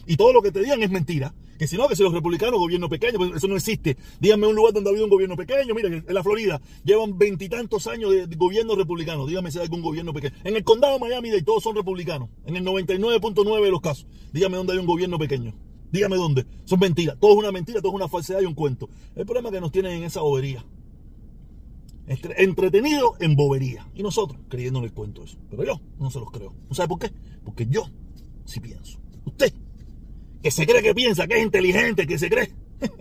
Y 0.07 0.17
todo 0.17 0.33
lo 0.33 0.43
que 0.43 0.51
te 0.51 0.61
digan 0.61 0.83
es 0.83 0.91
mentira. 0.91 1.35
Que 1.59 1.69
si 1.69 1.77
no, 1.77 1.87
que 1.87 1.95
si 1.95 2.03
los 2.03 2.13
republicanos, 2.13 2.59
gobierno 2.59 2.89
pequeño, 2.89 3.19
pues 3.19 3.37
eso 3.37 3.47
no 3.47 3.55
existe. 3.55 3.97
Díganme 4.19 4.49
un 4.49 4.57
lugar 4.57 4.73
donde 4.73 4.91
ha 4.91 4.91
habido 4.91 5.05
un 5.05 5.11
gobierno 5.11 5.37
pequeño. 5.37 5.75
Mira, 5.77 5.89
en 5.89 6.05
la 6.13 6.23
Florida 6.25 6.61
llevan 6.83 7.17
veintitantos 7.17 7.87
años 7.87 8.11
de, 8.11 8.27
gobierno 8.35 8.75
republicano. 8.75 9.27
Dígame 9.27 9.53
si 9.53 9.59
hay 9.59 9.65
algún 9.65 9.81
gobierno 9.81 10.13
pequeño. 10.13 10.35
En 10.43 10.57
el 10.57 10.65
condado 10.65 10.95
de 10.95 10.99
Miami 10.99 11.31
de 11.31 11.43
todos 11.43 11.63
son 11.63 11.77
republicanos. 11.77 12.31
En 12.47 12.57
el 12.57 12.65
99.9 12.65 13.63
de 13.63 13.71
los 13.71 13.81
casos. 13.81 14.09
Dígame 14.33 14.57
dónde 14.57 14.73
hay 14.73 14.81
un 14.81 14.87
gobierno 14.87 15.21
pequeño. 15.21 15.55
Dígame 15.93 16.17
dónde. 16.17 16.47
Son 16.65 16.81
mentiras. 16.81 17.17
Todo 17.21 17.33
es 17.33 17.39
una 17.39 17.53
mentira, 17.53 17.81
todo 17.81 17.93
es 17.93 17.97
una 17.97 18.09
falsedad 18.09 18.41
y 18.41 18.47
un 18.47 18.55
cuento. 18.55 18.89
El 19.15 19.25
problema 19.25 19.51
es 19.51 19.55
que 19.55 19.61
nos 19.61 19.71
tienen 19.71 19.93
en 19.93 20.03
esa 20.03 20.21
bobería. 20.21 20.65
Entretenido 22.07 23.15
en 23.21 23.37
bobería. 23.37 23.89
Y 23.95 24.03
nosotros 24.03 24.41
creyéndole 24.49 24.87
el 24.87 24.93
cuento 24.93 25.23
eso. 25.23 25.39
Pero 25.51 25.65
yo 25.65 25.81
no 25.99 26.11
se 26.11 26.19
los 26.19 26.31
creo. 26.31 26.55
¿No 26.69 26.75
sabe 26.75 26.89
por 26.89 26.99
qué? 26.99 27.11
Porque 27.45 27.67
yo 27.67 27.87
sí 28.45 28.61
pienso. 28.61 28.99
Usted 29.25 29.53
que 30.43 30.51
se 30.51 30.67
cree 30.67 30.83
que 30.83 30.95
piensa, 30.95 31.27
que 31.27 31.39
es 31.39 31.45
inteligente, 31.45 32.07
que 32.07 32.19
se 32.19 32.29
cree. 32.29 32.53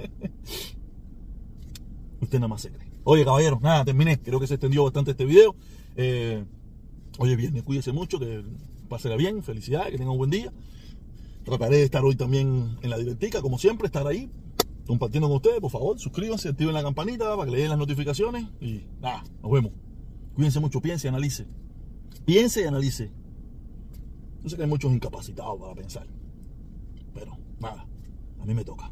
Usted 2.22 2.38
nada 2.38 2.48
más 2.48 2.62
se 2.62 2.70
cree. 2.70 2.88
Oye, 3.04 3.26
caballero, 3.26 3.60
nada, 3.62 3.84
terminé. 3.84 4.20
Creo 4.20 4.40
que 4.40 4.46
se 4.46 4.54
extendió 4.54 4.84
bastante 4.84 5.12
este 5.12 5.26
video. 5.26 5.56
Eh, 5.96 6.46
oye, 7.18 7.36
bien, 7.36 7.60
cuídese 7.62 7.92
mucho, 7.92 8.20
que 8.20 8.44
pasará 8.88 9.16
bien, 9.16 9.42
felicidades, 9.42 9.92
que 9.92 9.98
tenga 9.98 10.12
un 10.12 10.20
buen 10.20 10.30
día. 10.30 10.54
Trataré 11.44 11.78
de 11.78 11.84
estar 11.84 12.06
hoy 12.06 12.16
también 12.16 12.78
en 12.84 12.90
la 12.92 13.00
directica, 13.00 13.42
como 13.42 13.58
siempre, 13.58 13.88
estar 13.88 14.06
ahí, 14.06 14.30
compartiendo 14.92 15.30
con 15.30 15.38
ustedes. 15.38 15.62
Por 15.62 15.72
favor, 15.72 15.98
suscríbanse, 15.98 16.50
activen 16.50 16.74
la 16.74 16.84
campanita 16.84 17.36
para 17.38 17.46
que 17.46 17.56
le 17.56 17.62
den 17.62 17.70
las 17.70 17.78
notificaciones. 17.78 18.46
Y 18.60 18.84
nada, 19.00 19.24
nos 19.42 19.50
vemos. 19.50 19.72
Cuídense 20.36 20.60
mucho, 20.60 20.82
piense 20.82 21.08
y 21.08 21.10
analice. 21.10 21.48
Piense 22.26 22.62
y 22.62 22.66
analice. 22.66 23.10
Yo 24.44 24.50
sé 24.50 24.58
que 24.58 24.64
hay 24.64 24.70
muchos 24.70 24.92
incapacitados 24.92 25.60
para 25.62 25.74
pensar. 25.76 26.06
Pero 27.14 27.38
nada, 27.60 27.88
a 28.42 28.46
mí 28.46 28.54
me 28.54 28.66
toca. 28.66 28.92